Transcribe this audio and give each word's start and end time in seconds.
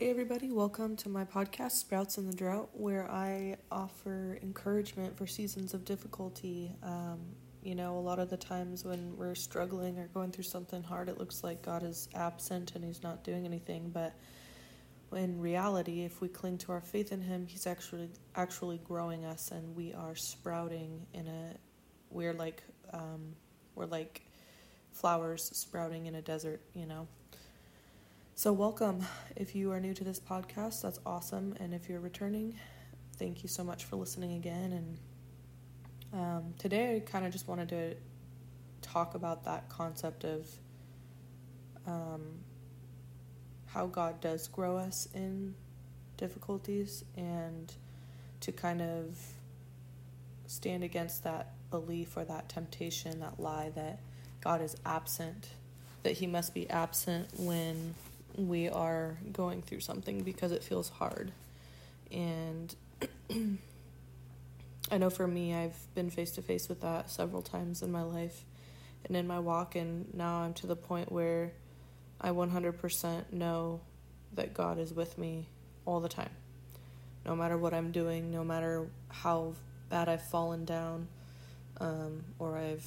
Hey, 0.00 0.08
everybody, 0.08 0.50
welcome 0.50 0.96
to 0.96 1.10
my 1.10 1.26
podcast, 1.26 1.72
Sprouts 1.72 2.16
in 2.16 2.26
the 2.26 2.34
Drought, 2.34 2.70
where 2.72 3.10
I 3.10 3.58
offer 3.70 4.38
encouragement 4.40 5.14
for 5.14 5.26
seasons 5.26 5.74
of 5.74 5.84
difficulty. 5.84 6.74
Um, 6.82 7.18
you 7.62 7.74
know, 7.74 7.98
a 7.98 8.00
lot 8.00 8.18
of 8.18 8.30
the 8.30 8.36
times 8.38 8.82
when 8.82 9.14
we're 9.14 9.34
struggling 9.34 9.98
or 9.98 10.06
going 10.06 10.30
through 10.30 10.44
something 10.44 10.82
hard, 10.82 11.10
it 11.10 11.18
looks 11.18 11.44
like 11.44 11.60
God 11.60 11.82
is 11.82 12.08
absent 12.14 12.74
and 12.74 12.82
He's 12.82 13.02
not 13.02 13.24
doing 13.24 13.44
anything. 13.44 13.90
But 13.90 14.14
in 15.14 15.38
reality, 15.38 16.00
if 16.04 16.22
we 16.22 16.28
cling 16.28 16.56
to 16.56 16.72
our 16.72 16.80
faith 16.80 17.12
in 17.12 17.20
Him, 17.20 17.46
He's 17.46 17.66
actually 17.66 18.08
actually 18.34 18.78
growing 18.78 19.26
us, 19.26 19.50
and 19.50 19.76
we 19.76 19.92
are 19.92 20.16
sprouting 20.16 21.04
in 21.12 21.26
a. 21.26 21.56
We're 22.08 22.32
like, 22.32 22.62
um, 22.94 23.34
we're 23.74 23.84
like 23.84 24.22
flowers 24.92 25.50
sprouting 25.54 26.06
in 26.06 26.14
a 26.14 26.22
desert. 26.22 26.62
You 26.72 26.86
know. 26.86 27.06
So, 28.40 28.54
welcome. 28.54 29.04
If 29.36 29.54
you 29.54 29.70
are 29.72 29.80
new 29.80 29.92
to 29.92 30.02
this 30.02 30.18
podcast, 30.18 30.80
that's 30.80 30.98
awesome. 31.04 31.54
And 31.60 31.74
if 31.74 31.90
you're 31.90 32.00
returning, 32.00 32.54
thank 33.18 33.42
you 33.42 33.50
so 33.50 33.62
much 33.62 33.84
for 33.84 33.96
listening 33.96 34.32
again. 34.32 34.98
And 36.12 36.18
um, 36.18 36.54
today, 36.56 36.96
I 36.96 37.00
kind 37.00 37.26
of 37.26 37.32
just 37.32 37.46
wanted 37.46 37.68
to 37.68 37.96
talk 38.80 39.14
about 39.14 39.44
that 39.44 39.68
concept 39.68 40.24
of 40.24 40.48
um, 41.86 42.22
how 43.66 43.84
God 43.84 44.22
does 44.22 44.48
grow 44.48 44.78
us 44.78 45.06
in 45.12 45.54
difficulties 46.16 47.04
and 47.18 47.70
to 48.40 48.52
kind 48.52 48.80
of 48.80 49.18
stand 50.46 50.82
against 50.82 51.24
that 51.24 51.52
belief 51.70 52.16
or 52.16 52.24
that 52.24 52.48
temptation, 52.48 53.20
that 53.20 53.38
lie 53.38 53.70
that 53.74 54.00
God 54.40 54.62
is 54.62 54.78
absent, 54.86 55.48
that 56.04 56.12
He 56.12 56.26
must 56.26 56.54
be 56.54 56.70
absent 56.70 57.28
when 57.36 57.94
we 58.36 58.68
are 58.68 59.18
going 59.32 59.62
through 59.62 59.80
something 59.80 60.22
because 60.22 60.52
it 60.52 60.62
feels 60.62 60.88
hard. 60.88 61.32
And 62.10 62.74
I 64.90 64.98
know 64.98 65.10
for 65.10 65.26
me, 65.26 65.54
I've 65.54 65.76
been 65.94 66.10
face 66.10 66.32
to 66.32 66.42
face 66.42 66.68
with 66.68 66.80
that 66.80 67.10
several 67.10 67.42
times 67.42 67.82
in 67.82 67.92
my 67.92 68.02
life 68.02 68.44
and 69.06 69.16
in 69.16 69.26
my 69.26 69.38
walk, 69.38 69.76
and 69.76 70.12
now 70.14 70.40
I'm 70.40 70.54
to 70.54 70.66
the 70.66 70.76
point 70.76 71.10
where 71.10 71.52
I 72.20 72.30
100% 72.30 73.32
know 73.32 73.80
that 74.34 74.52
God 74.52 74.78
is 74.78 74.92
with 74.92 75.16
me 75.16 75.48
all 75.86 76.00
the 76.00 76.08
time. 76.08 76.30
No 77.24 77.34
matter 77.34 77.56
what 77.56 77.72
I'm 77.72 77.92
doing, 77.92 78.30
no 78.30 78.44
matter 78.44 78.86
how 79.08 79.54
bad 79.88 80.08
I've 80.08 80.22
fallen 80.22 80.64
down, 80.64 81.08
um, 81.80 82.24
or 82.38 82.56
I've 82.56 82.86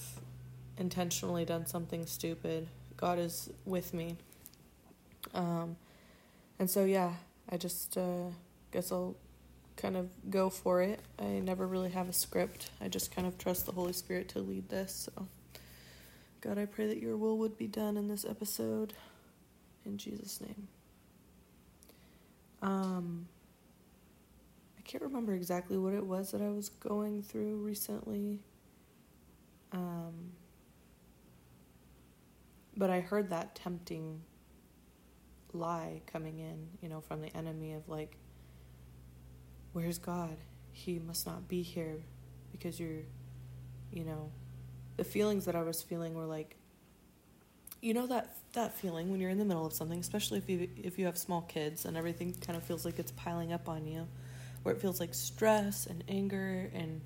intentionally 0.77 1.45
done 1.45 1.65
something 1.65 2.05
stupid, 2.05 2.67
God 2.97 3.19
is 3.19 3.49
with 3.65 3.93
me 3.93 4.17
um, 5.33 5.75
and 6.59 6.69
so, 6.69 6.85
yeah, 6.85 7.13
I 7.49 7.57
just 7.57 7.97
uh, 7.97 8.29
guess 8.71 8.91
I'll 8.91 9.15
kind 9.75 9.97
of 9.97 10.09
go 10.29 10.49
for 10.49 10.81
it. 10.81 10.99
I 11.19 11.39
never 11.39 11.67
really 11.67 11.89
have 11.91 12.09
a 12.09 12.13
script. 12.13 12.69
I 12.79 12.87
just 12.87 13.13
kind 13.15 13.27
of 13.27 13.37
trust 13.37 13.65
the 13.65 13.71
Holy 13.71 13.93
Spirit 13.93 14.29
to 14.29 14.39
lead 14.39 14.69
this. 14.69 15.09
So, 15.13 15.27
God, 16.41 16.57
I 16.57 16.65
pray 16.65 16.87
that 16.87 16.97
your 16.97 17.17
will 17.17 17.37
would 17.39 17.57
be 17.57 17.67
done 17.67 17.97
in 17.97 18.07
this 18.07 18.25
episode. 18.25 18.93
In 19.85 19.97
Jesus' 19.97 20.39
name. 20.39 20.67
Um, 22.61 23.27
I 24.77 24.81
can't 24.81 25.03
remember 25.03 25.33
exactly 25.33 25.77
what 25.77 25.93
it 25.93 26.05
was 26.05 26.31
that 26.31 26.41
I 26.41 26.49
was 26.49 26.69
going 26.69 27.21
through 27.21 27.57
recently. 27.57 28.39
Um, 29.71 30.31
but 32.77 32.89
I 32.89 33.01
heard 33.01 33.29
that 33.31 33.55
tempting 33.55 34.21
lie 35.53 36.01
coming 36.11 36.39
in, 36.39 36.67
you 36.81 36.89
know, 36.89 37.01
from 37.01 37.21
the 37.21 37.35
enemy 37.35 37.73
of 37.73 37.87
like, 37.87 38.17
where's 39.73 39.97
God? 39.97 40.37
He 40.71 40.99
must 40.99 41.25
not 41.25 41.47
be 41.47 41.61
here 41.61 42.03
because 42.51 42.79
you're, 42.79 43.03
you 43.91 44.03
know, 44.03 44.31
the 44.97 45.03
feelings 45.03 45.45
that 45.45 45.55
I 45.55 45.61
was 45.61 45.81
feeling 45.81 46.13
were 46.13 46.25
like, 46.25 46.55
you 47.81 47.93
know 47.93 48.07
that 48.07 48.37
that 48.53 48.73
feeling 48.73 49.11
when 49.11 49.19
you're 49.19 49.29
in 49.29 49.37
the 49.37 49.45
middle 49.45 49.65
of 49.65 49.73
something, 49.73 49.99
especially 49.99 50.37
if 50.37 50.49
you 50.49 50.69
if 50.81 50.97
you 50.97 51.05
have 51.05 51.17
small 51.17 51.41
kids 51.41 51.83
and 51.83 51.97
everything 51.97 52.33
kind 52.33 52.55
of 52.55 52.63
feels 52.63 52.85
like 52.85 52.97
it's 52.97 53.11
piling 53.11 53.51
up 53.51 53.67
on 53.67 53.85
you, 53.85 54.07
where 54.63 54.73
it 54.73 54.79
feels 54.79 55.01
like 55.01 55.13
stress 55.13 55.85
and 55.85 56.01
anger 56.07 56.71
and 56.73 57.01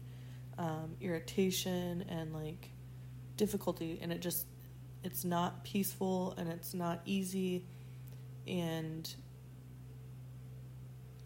um, 0.60 0.96
irritation 1.02 2.06
and 2.10 2.32
like 2.32 2.70
difficulty, 3.38 3.98
and 4.04 4.12
it 4.12 4.22
just 4.22 4.46
it's 5.04 5.24
not 5.26 5.64
peaceful 5.64 6.36
and 6.38 6.48
it's 6.48 6.76
not 6.76 7.02
easy 7.06 7.66
and 8.48 9.14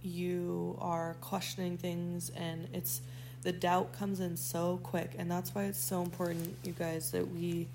you 0.02 0.78
are 0.82 1.16
questioning 1.22 1.78
things 1.78 2.32
and 2.32 2.68
it's 2.74 3.02
the 3.44 3.52
doubt 3.52 3.94
comes 3.94 4.20
in 4.20 4.36
so 4.36 4.80
quick 4.84 5.14
and 5.18 5.30
that's 5.30 5.54
why 5.54 5.66
it's 5.66 5.80
so 5.80 6.02
important 6.02 6.56
you 6.64 6.72
guys 6.72 7.12
that 7.12 7.28
we 7.32 7.68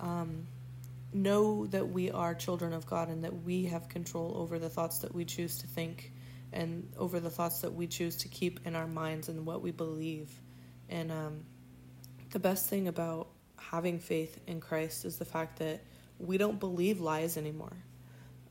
um, 0.00 0.46
know 1.12 1.66
that 1.66 1.88
we 1.88 2.10
are 2.10 2.34
children 2.34 2.72
of 2.72 2.84
god 2.86 3.08
and 3.08 3.22
that 3.22 3.42
we 3.44 3.64
have 3.64 3.88
control 3.88 4.34
over 4.36 4.58
the 4.58 4.68
thoughts 4.68 4.98
that 4.98 5.14
we 5.14 5.24
choose 5.24 5.58
to 5.58 5.66
think 5.66 6.12
and 6.52 6.88
over 6.98 7.18
the 7.18 7.30
thoughts 7.30 7.60
that 7.60 7.72
we 7.72 7.86
choose 7.86 8.16
to 8.16 8.28
keep 8.28 8.60
in 8.66 8.76
our 8.76 8.86
minds 8.86 9.28
and 9.28 9.46
what 9.46 9.62
we 9.62 9.70
believe. 9.70 10.30
And 10.88 11.10
um, 11.10 11.44
the 12.30 12.38
best 12.38 12.68
thing 12.68 12.88
about 12.88 13.28
having 13.56 13.98
faith 13.98 14.38
in 14.46 14.60
christ 14.60 15.04
is 15.04 15.18
the 15.18 15.24
fact 15.24 15.60
that 15.60 15.80
we 16.18 16.36
don't 16.36 16.58
believe 16.58 17.00
lies 17.00 17.36
anymore 17.36 17.76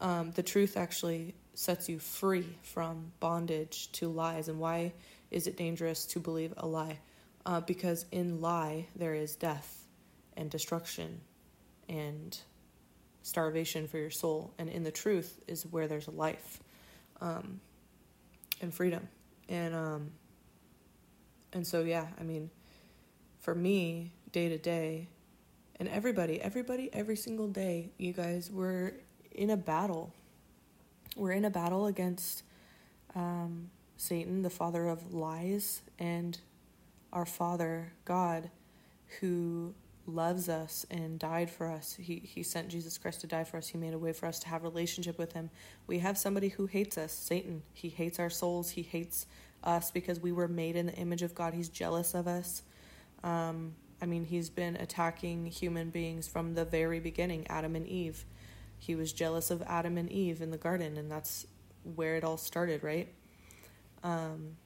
um, 0.02 0.32
the 0.32 0.44
truth 0.44 0.76
actually 0.76 1.36
sets 1.54 1.88
you 1.88 2.00
free 2.00 2.48
from 2.64 3.12
bondage 3.20 3.92
to 3.94 4.08
lies. 4.08 4.48
And 4.48 4.60
why 4.60 4.94
is 5.30 5.48
it 5.48 5.58
dangerous 5.58 6.06
to 6.08 6.20
believe 6.20 6.54
a 6.58 6.68
lie? 6.68 7.00
Uh, 7.46 7.62
because 7.62 8.06
in 8.12 8.42
lie 8.42 8.88
there 8.96 9.14
is 9.14 9.36
death 9.36 9.86
and 10.36 10.50
destruction 10.50 11.22
and 11.88 12.38
starvation 13.24 13.88
for 13.88 13.98
your 13.98 14.10
soul, 14.10 14.54
and 14.58 14.70
in 14.70 14.84
the 14.84 14.92
truth 14.92 15.44
is 15.48 15.66
where 15.66 15.88
there's 15.88 16.08
a 16.08 16.12
life 16.12 16.60
um, 17.20 17.60
and 18.62 18.74
freedom. 18.74 19.08
And 19.50 19.76
um, 19.76 20.12
and 21.54 21.66
so 21.66 21.82
yeah, 21.82 22.08
I 22.20 22.24
mean, 22.24 22.50
for 23.40 23.54
me, 23.54 24.14
day 24.32 24.50
to 24.50 24.58
day, 24.58 25.10
and 25.80 25.90
everybody, 25.90 26.40
everybody, 26.42 26.90
every 26.94 27.16
single 27.16 27.48
day, 27.48 27.92
you 27.98 28.14
guys, 28.14 28.50
we're 28.52 28.94
in 29.32 29.50
a 29.50 29.58
battle. 29.58 30.14
We're 31.16 31.32
in 31.32 31.46
a 31.46 31.50
battle 31.50 31.88
against 31.88 32.44
um, 33.16 33.70
Satan, 33.98 34.42
the 34.42 34.50
father 34.50 34.88
of 34.88 35.14
lies, 35.14 35.82
and 36.00 36.38
our 37.12 37.26
Father, 37.26 37.92
God, 38.06 38.50
who 39.20 39.74
loves 40.08 40.50
us 40.50 40.86
and 40.90 41.20
died 41.20 41.50
for 41.50 41.68
us. 41.68 41.96
He, 42.00 42.22
he 42.24 42.44
sent 42.44 42.70
Jesus 42.70 42.98
Christ 42.98 43.22
to 43.22 43.28
die 43.28 43.44
for 43.44 43.58
us. 43.58 43.68
He 43.68 43.78
made 43.78 43.94
a 43.94 44.00
way 44.00 44.14
for 44.14 44.26
us 44.26 44.40
to 44.40 44.50
have 44.50 44.64
relationship 44.64 45.18
with 45.18 45.34
him. 45.34 45.50
We 45.88 46.00
have 46.00 46.18
somebody 46.18 46.50
who 46.50 46.66
hates 46.66 46.98
us, 46.98 47.12
Satan. 47.12 47.64
He 47.74 47.90
hates 47.90 48.20
our 48.20 48.30
souls. 48.30 48.72
He 48.72 48.82
hates 48.82 49.28
us 49.64 49.92
because 49.92 50.20
we 50.20 50.32
were 50.32 50.48
made 50.48 50.76
in 50.76 50.88
the 50.88 50.96
image 50.96 51.22
of 51.22 51.36
God. 51.36 51.54
He's 51.54 51.70
jealous 51.70 52.14
of 52.14 52.28
us. 52.28 52.64
Um, 53.24 53.76
I 54.02 54.06
mean, 54.08 54.26
he's 54.26 54.50
been 54.50 54.76
attacking 54.78 55.46
human 55.46 55.92
beings 55.92 56.28
from 56.28 56.56
the 56.56 56.66
very 56.66 57.00
beginning, 57.00 57.46
Adam 57.48 57.76
and 57.76 57.88
Eve. 57.88 58.26
He 58.82 58.96
was 58.96 59.14
jealous 59.14 59.52
of 59.52 59.62
Adam 59.68 59.96
and 59.96 60.12
Eve 60.12 60.42
in 60.42 60.50
the 60.50 60.58
garden, 60.58 60.98
and 60.98 61.10
that's 61.10 61.46
where 61.84 62.16
it 62.16 62.24
all 62.24 62.38
started, 62.38 62.84
right? 62.84 63.14
Um, 64.04 64.58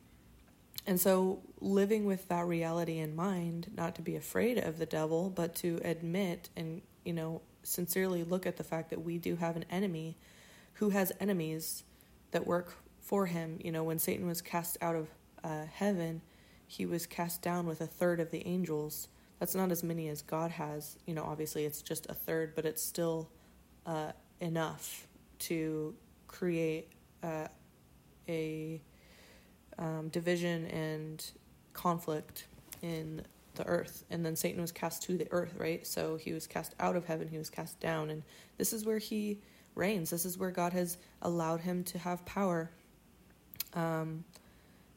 and 0.87 0.97
so, 0.97 1.41
living 1.59 2.05
with 2.05 2.29
that 2.29 2.45
reality 2.45 2.99
in 2.99 3.13
mind, 3.13 3.71
not 3.75 3.93
to 3.95 4.01
be 4.01 4.15
afraid 4.15 4.57
of 4.57 4.77
the 4.77 4.85
devil, 4.85 5.29
but 5.29 5.53
to 5.55 5.81
admit 5.83 6.49
and, 6.55 6.81
you 7.03 7.11
know, 7.11 7.41
sincerely 7.63 8.23
look 8.23 8.45
at 8.45 8.55
the 8.55 8.63
fact 8.63 8.89
that 8.91 9.03
we 9.03 9.17
do 9.17 9.35
have 9.35 9.57
an 9.57 9.65
enemy 9.69 10.15
who 10.75 10.91
has 10.91 11.11
enemies 11.19 11.83
that 12.31 12.47
work 12.47 12.77
for 13.01 13.25
him. 13.25 13.59
You 13.61 13.73
know, 13.73 13.83
when 13.83 13.99
Satan 13.99 14.27
was 14.27 14.41
cast 14.41 14.77
out 14.81 14.95
of 14.95 15.09
uh, 15.43 15.65
heaven, 15.73 16.21
he 16.65 16.85
was 16.85 17.05
cast 17.05 17.41
down 17.41 17.65
with 17.65 17.81
a 17.81 17.87
third 17.87 18.21
of 18.21 18.31
the 18.31 18.47
angels. 18.47 19.09
That's 19.39 19.55
not 19.55 19.73
as 19.73 19.83
many 19.83 20.07
as 20.07 20.21
God 20.21 20.51
has. 20.51 20.97
You 21.05 21.15
know, 21.15 21.23
obviously 21.23 21.65
it's 21.65 21.81
just 21.81 22.09
a 22.09 22.13
third, 22.13 22.55
but 22.55 22.65
it's 22.65 22.81
still 22.81 23.27
uh, 23.85 24.11
enough 24.39 25.07
to 25.39 25.93
create 26.27 26.91
uh, 27.23 27.47
a 28.27 28.81
um, 29.77 30.09
division 30.09 30.65
and 30.67 31.23
conflict 31.73 32.47
in 32.81 33.21
the 33.55 33.65
earth. 33.67 34.03
And 34.09 34.25
then 34.25 34.35
Satan 34.35 34.61
was 34.61 34.71
cast 34.71 35.03
to 35.03 35.17
the 35.17 35.27
earth, 35.31 35.53
right? 35.57 35.85
So 35.85 36.17
he 36.17 36.33
was 36.33 36.47
cast 36.47 36.75
out 36.79 36.95
of 36.95 37.05
heaven, 37.05 37.27
he 37.27 37.37
was 37.37 37.49
cast 37.49 37.79
down. 37.79 38.09
And 38.09 38.23
this 38.57 38.73
is 38.73 38.85
where 38.85 38.97
he 38.97 39.39
reigns. 39.75 40.09
This 40.09 40.25
is 40.25 40.37
where 40.37 40.51
God 40.51 40.73
has 40.73 40.97
allowed 41.21 41.61
him 41.61 41.83
to 41.85 41.99
have 41.99 42.25
power. 42.25 42.71
Um, 43.73 44.23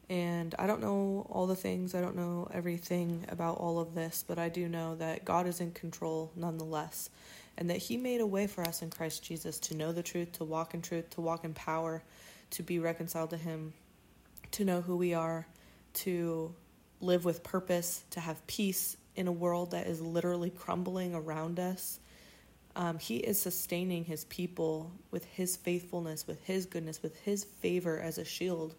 and 0.09 0.55
I 0.57 0.65
don't 0.65 0.81
know 0.81 1.27
all 1.29 1.45
the 1.45 1.55
things, 1.55 1.93
I 1.93 2.01
don't 2.01 2.15
know 2.15 2.49
everything 2.51 3.25
about 3.29 3.57
all 3.57 3.79
of 3.79 3.93
this, 3.93 4.25
but 4.27 4.39
I 4.39 4.49
do 4.49 4.67
know 4.67 4.95
that 4.95 5.23
God 5.23 5.45
is 5.45 5.61
in 5.61 5.71
control 5.71 6.31
nonetheless. 6.35 7.11
And 7.59 7.69
that 7.69 7.77
He 7.77 7.97
made 7.97 8.21
a 8.21 8.25
way 8.25 8.47
for 8.47 8.63
us 8.63 8.81
in 8.81 8.89
Christ 8.89 9.21
Jesus 9.23 9.59
to 9.59 9.75
know 9.75 9.91
the 9.91 10.01
truth, 10.01 10.31
to 10.33 10.45
walk 10.45 10.73
in 10.73 10.81
truth, 10.81 11.11
to 11.11 11.21
walk 11.21 11.43
in 11.43 11.53
power, 11.53 12.01
to 12.51 12.63
be 12.63 12.79
reconciled 12.79 13.29
to 13.31 13.37
Him, 13.37 13.73
to 14.51 14.65
know 14.65 14.81
who 14.81 14.95
we 14.95 15.13
are, 15.13 15.45
to 15.93 16.55
live 17.01 17.25
with 17.25 17.43
purpose, 17.43 18.03
to 18.11 18.21
have 18.21 18.47
peace 18.47 18.95
in 19.15 19.27
a 19.27 19.31
world 19.31 19.71
that 19.71 19.87
is 19.87 20.01
literally 20.01 20.49
crumbling 20.49 21.13
around 21.13 21.59
us. 21.59 21.99
Um, 22.77 22.97
he 22.97 23.17
is 23.17 23.41
sustaining 23.41 24.05
his 24.05 24.23
people 24.25 24.91
with 25.11 25.25
his 25.25 25.57
faithfulness, 25.57 26.25
with 26.25 26.41
his 26.45 26.65
goodness, 26.65 27.03
with 27.03 27.19
his 27.19 27.43
favor 27.43 27.99
as 27.99 28.17
a 28.17 28.23
shield 28.23 28.75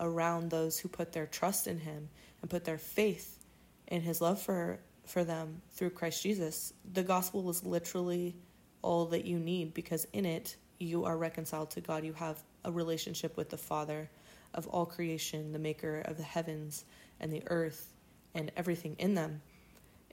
around 0.00 0.50
those 0.50 0.78
who 0.78 0.88
put 0.88 1.12
their 1.12 1.26
trust 1.26 1.68
in 1.68 1.78
him 1.78 2.08
and 2.40 2.50
put 2.50 2.64
their 2.64 2.78
faith 2.78 3.38
in 3.86 4.00
his 4.00 4.20
love 4.20 4.40
for 4.40 4.80
for 5.06 5.24
them 5.24 5.62
through 5.72 5.90
Christ 5.90 6.22
Jesus. 6.22 6.72
The 6.92 7.02
gospel 7.02 7.48
is 7.50 7.64
literally 7.64 8.36
all 8.82 9.06
that 9.06 9.24
you 9.24 9.38
need 9.38 9.74
because 9.74 10.06
in 10.12 10.24
it 10.24 10.56
you 10.78 11.04
are 11.04 11.16
reconciled 11.16 11.70
to 11.70 11.80
God. 11.80 12.04
You 12.04 12.12
have 12.14 12.42
a 12.64 12.70
relationship 12.70 13.36
with 13.36 13.50
the 13.50 13.56
Father 13.56 14.10
of 14.54 14.66
all 14.66 14.86
creation, 14.86 15.52
the 15.52 15.58
maker 15.58 16.02
of 16.04 16.16
the 16.16 16.22
heavens 16.22 16.84
and 17.20 17.32
the 17.32 17.42
earth 17.46 17.92
and 18.34 18.52
everything 18.56 18.96
in 18.98 19.14
them. 19.14 19.40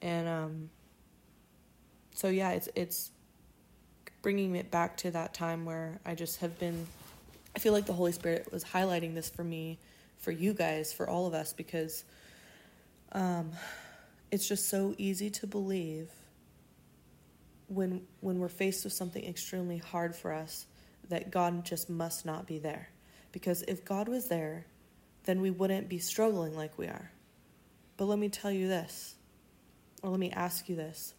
And 0.02 0.28
um 0.28 0.70
so 2.16 2.30
yeah, 2.30 2.52
it's 2.52 2.70
it's 2.76 3.12
bringing 4.22 4.56
it 4.56 4.72
back 4.72 4.98
to 4.98 5.12
that 5.12 5.34
time 5.34 5.66
where 5.66 6.00
I 6.06 6.16
just 6.16 6.40
have 6.40 6.58
been 6.60 6.88
I 7.56 7.60
feel 7.60 7.74
like 7.74 7.86
the 7.86 7.94
Holy 7.94 8.12
Spirit 8.12 8.52
was 8.52 8.64
highlighting 8.64 9.14
this 9.14 9.30
for 9.30 9.44
me, 9.44 9.78
for 10.18 10.32
you 10.32 10.54
guys, 10.54 10.92
for 10.92 11.08
all 11.08 11.28
of 11.28 11.34
us, 11.34 11.54
because 11.54 12.04
um, 13.12 13.52
it's 14.34 14.48
just 14.48 14.68
so 14.68 14.96
easy 14.98 15.30
to 15.30 15.46
believe 15.46 16.10
when 17.68 18.02
when 18.20 18.40
we're 18.40 18.50
faced 18.50 18.84
with 18.84 18.92
something 18.92 19.24
extremely 19.24 19.78
hard 19.78 20.16
for 20.16 20.34
us 20.34 20.66
that 21.10 21.30
God 21.30 21.64
just 21.64 21.88
must 21.88 22.26
not 22.26 22.48
be 22.48 22.58
there. 22.58 22.90
Because 23.32 23.62
if 23.68 23.86
God 23.86 24.08
was 24.08 24.30
there, 24.30 24.66
then 25.26 25.40
we 25.40 25.52
wouldn't 25.52 25.88
be 25.88 26.00
struggling 26.00 26.56
like 26.56 26.80
we 26.80 26.88
are. 26.88 27.12
But 27.96 28.06
let 28.06 28.18
me 28.18 28.28
tell 28.28 28.50
you 28.50 28.68
this, 28.68 29.14
or 30.02 30.10
let 30.10 30.20
me 30.20 30.32
ask 30.32 30.68
you 30.68 30.76
this. 30.76 31.14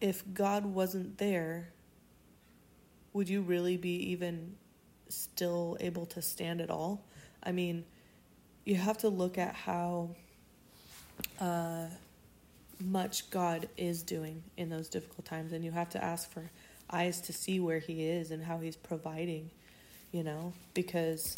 If 0.00 0.24
God 0.34 0.66
wasn't 0.66 1.18
there, 1.18 1.68
would 3.12 3.28
you 3.28 3.42
really 3.42 3.76
be 3.76 4.10
even 4.10 4.56
still 5.08 5.76
able 5.78 6.06
to 6.06 6.20
stand 6.22 6.60
at 6.60 6.70
all? 6.70 7.04
I 7.40 7.52
mean, 7.52 7.84
you 8.68 8.74
have 8.74 8.98
to 8.98 9.08
look 9.08 9.38
at 9.38 9.54
how 9.54 10.10
uh, 11.40 11.86
much 12.84 13.30
God 13.30 13.66
is 13.78 14.02
doing 14.02 14.42
in 14.58 14.68
those 14.68 14.90
difficult 14.90 15.24
times, 15.24 15.54
and 15.54 15.64
you 15.64 15.70
have 15.70 15.88
to 15.90 16.04
ask 16.04 16.30
for 16.30 16.50
eyes 16.90 17.22
to 17.22 17.32
see 17.32 17.60
where 17.60 17.78
He 17.78 18.04
is 18.04 18.30
and 18.30 18.44
how 18.44 18.58
He's 18.58 18.76
providing, 18.76 19.50
you 20.12 20.22
know? 20.22 20.52
Because, 20.74 21.34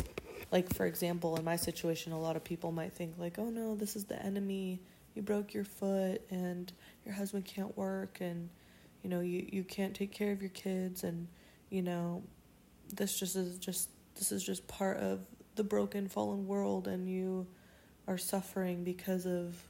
like, 0.50 0.75
for 0.75 0.87
example, 0.87 1.37
in 1.37 1.44
my 1.44 1.55
situation, 1.55 2.11
a 2.11 2.21
lot 2.21 2.35
of 2.35 2.43
people 2.43 2.73
might 2.73 2.94
think, 2.94 3.15
like, 3.17 3.38
oh 3.38 3.49
no, 3.49 3.76
this 3.76 3.94
is 3.94 4.06
the 4.06 4.21
enemy. 4.21 4.81
You 5.15 5.23
broke 5.23 5.55
your 5.55 5.65
foot, 5.65 6.23
and 6.31 6.73
your 7.05 7.15
husband 7.15 7.44
can't 7.44 7.79
work, 7.79 8.19
and, 8.21 8.49
you 9.05 9.09
know, 9.09 9.21
you, 9.21 9.49
you 9.53 9.62
can't 9.62 9.94
take 9.94 10.11
care 10.11 10.33
of 10.33 10.41
your 10.41 10.50
kids, 10.50 11.05
and, 11.05 11.29
you 11.69 11.83
know, 11.83 12.25
this 12.93 13.17
just 13.21 13.37
is 13.37 13.56
just 13.59 13.88
this 14.17 14.33
is 14.33 14.43
just 14.43 14.67
part 14.67 14.97
of 14.97 15.21
the 15.61 15.65
broken 15.65 16.09
fallen 16.09 16.47
world 16.47 16.89
and 16.89 17.07
you 17.07 17.47
are 18.09 18.17
suffering 18.17 18.83
because 18.83 19.27
of 19.27 19.62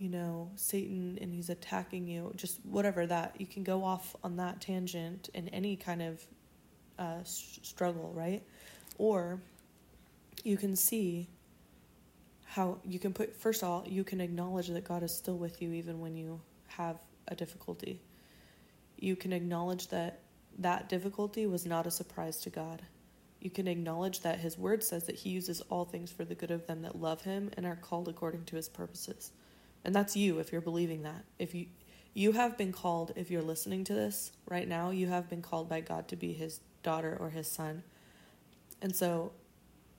you 0.00 0.08
know 0.08 0.50
Satan 0.56 1.16
and 1.20 1.32
he's 1.32 1.48
attacking 1.48 2.08
you. 2.08 2.32
Just 2.34 2.58
whatever 2.64 3.06
that 3.06 3.36
you 3.38 3.46
can 3.46 3.62
go 3.62 3.84
off 3.84 4.16
on 4.24 4.34
that 4.38 4.60
tangent 4.60 5.28
in 5.32 5.48
any 5.50 5.76
kind 5.76 6.02
of 6.02 6.26
uh, 6.98 7.20
struggle 7.22 8.12
right? 8.16 8.42
Or 8.98 9.40
you 10.42 10.56
can 10.56 10.74
see 10.74 11.28
how 12.42 12.78
you 12.84 12.98
can 12.98 13.12
put 13.12 13.36
first 13.36 13.62
of 13.62 13.68
all 13.68 13.84
you 13.86 14.02
can 14.02 14.20
acknowledge 14.20 14.66
that 14.66 14.82
God 14.82 15.04
is 15.04 15.14
still 15.14 15.36
with 15.36 15.62
you 15.62 15.72
even 15.72 16.00
when 16.00 16.16
you 16.16 16.40
have 16.66 16.96
a 17.28 17.36
difficulty. 17.36 18.00
You 18.98 19.14
can 19.14 19.32
acknowledge 19.32 19.86
that 19.90 20.18
that 20.58 20.88
difficulty 20.88 21.46
was 21.46 21.64
not 21.64 21.86
a 21.86 21.92
surprise 21.92 22.38
to 22.38 22.50
God. 22.50 22.82
You 23.42 23.50
can 23.50 23.66
acknowledge 23.66 24.20
that 24.20 24.38
His 24.38 24.56
Word 24.56 24.84
says 24.84 25.04
that 25.06 25.16
He 25.16 25.30
uses 25.30 25.62
all 25.62 25.84
things 25.84 26.12
for 26.12 26.24
the 26.24 26.36
good 26.36 26.52
of 26.52 26.68
them 26.68 26.82
that 26.82 27.00
love 27.00 27.22
Him 27.22 27.50
and 27.56 27.66
are 27.66 27.74
called 27.74 28.06
according 28.06 28.44
to 28.44 28.56
His 28.56 28.68
purposes. 28.68 29.32
And 29.84 29.92
that's 29.92 30.16
you 30.16 30.38
if 30.38 30.52
you're 30.52 30.60
believing 30.60 31.02
that. 31.02 31.24
If 31.40 31.52
you 31.52 31.66
you 32.14 32.32
have 32.32 32.56
been 32.56 32.72
called, 32.72 33.12
if 33.16 33.32
you're 33.32 33.42
listening 33.42 33.82
to 33.84 33.94
this 33.94 34.30
right 34.46 34.68
now, 34.68 34.90
you 34.90 35.08
have 35.08 35.28
been 35.28 35.42
called 35.42 35.68
by 35.68 35.80
God 35.80 36.06
to 36.08 36.16
be 36.16 36.32
His 36.32 36.60
daughter 36.84 37.16
or 37.18 37.30
His 37.30 37.50
son. 37.50 37.82
And 38.80 38.94
so 38.94 39.32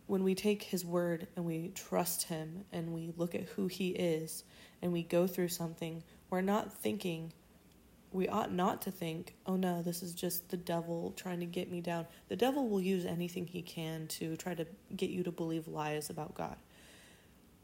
when 0.08 0.24
we 0.24 0.36
take 0.36 0.64
His 0.64 0.86
Word 0.86 1.28
and 1.36 1.44
we 1.44 1.74
trust 1.76 2.24
Him 2.24 2.64
and 2.72 2.94
we 2.94 3.12
look 3.18 3.36
at 3.36 3.50
who 3.50 3.68
He 3.68 3.90
is 3.90 4.46
and 4.82 4.94
we 4.94 5.04
go 5.04 5.28
through 5.28 5.50
something, 5.50 6.02
we're 6.30 6.40
not 6.40 6.72
thinking 6.72 7.34
we 8.14 8.28
ought 8.28 8.54
not 8.54 8.82
to 8.84 8.92
think, 8.92 9.36
oh 9.46 9.56
no, 9.56 9.82
this 9.82 10.04
is 10.04 10.14
just 10.14 10.50
the 10.50 10.58
devil 10.58 11.14
trying 11.16 11.40
to 11.40 11.46
get 11.46 11.72
me 11.72 11.82
down. 11.82 12.06
The 12.30 12.36
devil 12.36 12.68
will 12.68 12.82
use 12.82 13.06
anything 13.06 13.48
he 13.48 13.62
can 13.62 14.08
to 14.08 14.36
try 14.38 14.54
to 14.54 14.66
get 14.96 15.10
you 15.10 15.24
to 15.24 15.32
believe 15.32 15.68
lies 15.68 16.10
about 16.10 16.36
God. 16.36 16.56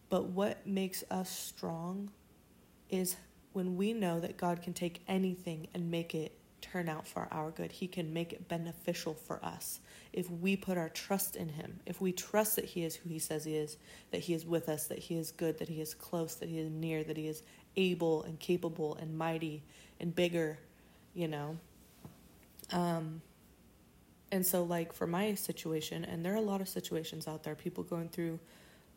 But 0.10 0.26
what 0.26 0.66
makes 0.66 1.04
us 1.12 1.30
strong 1.30 2.10
is 2.90 3.16
when 3.54 3.78
we 3.78 3.94
know 3.94 4.20
that 4.20 4.38
God 4.38 4.62
can 4.62 4.74
take 4.74 5.04
anything 5.08 5.68
and 5.74 5.92
make 5.92 6.16
it 6.16 6.40
turn 6.62 6.90
out 6.90 7.08
for 7.08 7.28
our 7.32 7.52
good. 7.52 7.72
He 7.72 7.88
can 7.88 8.14
make 8.14 8.34
it 8.34 8.48
beneficial 8.48 9.14
for 9.14 9.44
us 9.44 9.80
if 10.14 10.30
we 10.30 10.56
put 10.56 10.78
our 10.78 10.90
trust 10.90 11.36
in 11.36 11.50
Him. 11.50 11.80
If 11.86 12.02
we 12.02 12.12
trust 12.12 12.56
that 12.56 12.66
He 12.66 12.84
is 12.84 12.96
who 12.96 13.10
He 13.10 13.20
says 13.20 13.46
He 13.46 13.56
is, 13.56 13.78
that 14.12 14.22
He 14.22 14.34
is 14.34 14.46
with 14.46 14.70
us, 14.70 14.88
that 14.88 15.00
He 15.00 15.18
is 15.18 15.32
good, 15.32 15.58
that 15.60 15.70
He 15.70 15.82
is 15.82 15.94
close, 15.94 16.36
that 16.36 16.50
He 16.50 16.60
is 16.60 16.70
near, 16.70 17.04
that 17.04 17.18
He 17.18 17.28
is 17.28 17.44
able 17.76 18.24
and 18.24 18.40
capable 18.40 18.96
and 18.96 19.18
mighty 19.18 19.64
and 20.00 20.16
bigger, 20.16 20.60
you 21.14 21.28
know. 21.28 21.58
Um, 22.72 23.22
and 24.32 24.46
so, 24.46 24.64
like, 24.64 24.94
for 24.94 25.08
my 25.08 25.34
situation, 25.34 26.06
and 26.06 26.24
there 26.24 26.34
are 26.34 26.38
a 26.38 26.42
lot 26.42 26.62
of 26.62 26.70
situations 26.70 27.28
out 27.28 27.44
there, 27.44 27.56
people 27.56 27.84
going 27.84 28.10
through 28.10 28.40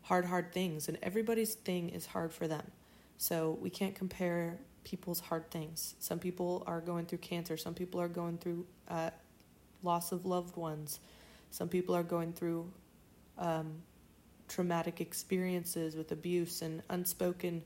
hard, 0.03 0.25
hard 0.25 0.53
things, 0.53 0.89
and 0.89 0.99
everybody's 1.03 1.55
thing 1.55 1.89
is 1.89 2.07
hard 2.07 2.33
for 2.33 2.47
them. 2.47 2.71
So, 3.17 3.59
we 3.61 3.71
can't 3.71 3.95
compare 3.95 4.59
people's 4.85 5.21
hard 5.21 5.51
things. 5.51 5.95
Some 6.01 6.19
people 6.19 6.65
are 6.67 6.81
going 6.81 7.07
through 7.07 7.19
cancer, 7.19 7.57
some 7.57 7.75
people 7.75 8.01
are 8.01 8.09
going 8.09 8.39
through 8.39 8.67
uh, 8.89 9.11
loss 9.83 10.13
of 10.13 10.27
loved 10.27 10.57
ones, 10.57 11.01
some 11.51 11.69
people 11.69 11.95
are 11.95 12.03
going 12.03 12.33
through 12.33 12.71
um, 13.39 13.83
traumatic 14.49 15.01
experiences 15.01 15.97
with 15.97 16.13
abuse 16.13 16.61
and 16.63 16.83
unspoken 16.91 17.63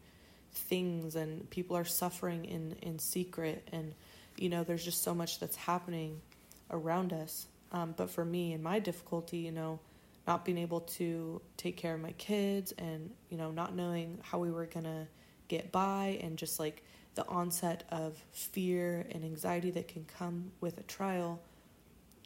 things 0.56 1.16
and 1.16 1.48
people 1.50 1.76
are 1.76 1.84
suffering 1.84 2.44
in 2.44 2.76
in 2.82 2.98
secret 2.98 3.68
and 3.72 3.94
you 4.36 4.48
know 4.48 4.64
there's 4.64 4.84
just 4.84 5.02
so 5.02 5.14
much 5.14 5.38
that's 5.38 5.56
happening 5.56 6.20
around 6.70 7.12
us. 7.12 7.46
Um, 7.72 7.94
but 7.96 8.10
for 8.10 8.24
me 8.24 8.52
and 8.52 8.62
my 8.62 8.78
difficulty 8.78 9.38
you 9.38 9.52
know 9.52 9.80
not 10.26 10.44
being 10.44 10.58
able 10.58 10.80
to 10.80 11.40
take 11.56 11.76
care 11.76 11.94
of 11.94 12.00
my 12.00 12.12
kids 12.12 12.72
and 12.78 13.10
you 13.28 13.36
know 13.36 13.50
not 13.50 13.74
knowing 13.74 14.18
how 14.22 14.38
we 14.38 14.50
were 14.50 14.66
gonna 14.66 15.06
get 15.48 15.70
by 15.72 16.18
and 16.22 16.36
just 16.36 16.58
like 16.58 16.82
the 17.14 17.26
onset 17.28 17.84
of 17.90 18.22
fear 18.32 19.06
and 19.10 19.24
anxiety 19.24 19.70
that 19.70 19.88
can 19.88 20.04
come 20.04 20.52
with 20.60 20.78
a 20.78 20.82
trial 20.82 21.40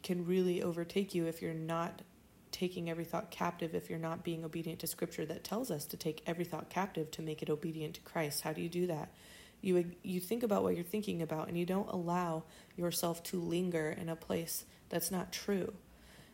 can 0.03 0.25
really 0.25 0.61
overtake 0.61 1.15
you 1.15 1.25
if 1.25 1.41
you're 1.41 1.53
not 1.53 2.01
taking 2.51 2.89
every 2.89 3.05
thought 3.05 3.31
captive 3.31 3.73
if 3.73 3.89
you're 3.89 3.99
not 3.99 4.23
being 4.23 4.43
obedient 4.43 4.79
to 4.79 4.87
scripture 4.87 5.25
that 5.25 5.43
tells 5.43 5.71
us 5.71 5.85
to 5.85 5.97
take 5.97 6.21
every 6.25 6.45
thought 6.45 6.69
captive 6.69 7.09
to 7.11 7.21
make 7.21 7.41
it 7.41 7.49
obedient 7.49 7.95
to 7.95 8.01
Christ. 8.01 8.41
How 8.41 8.53
do 8.53 8.61
you 8.61 8.69
do 8.69 8.87
that? 8.87 9.13
You 9.61 9.91
you 10.03 10.19
think 10.19 10.43
about 10.43 10.63
what 10.63 10.75
you're 10.75 10.83
thinking 10.83 11.21
about 11.21 11.47
and 11.47 11.57
you 11.57 11.65
don't 11.65 11.89
allow 11.89 12.43
yourself 12.75 13.23
to 13.23 13.39
linger 13.39 13.95
in 13.99 14.09
a 14.09 14.15
place 14.15 14.65
that's 14.89 15.11
not 15.11 15.31
true. 15.31 15.73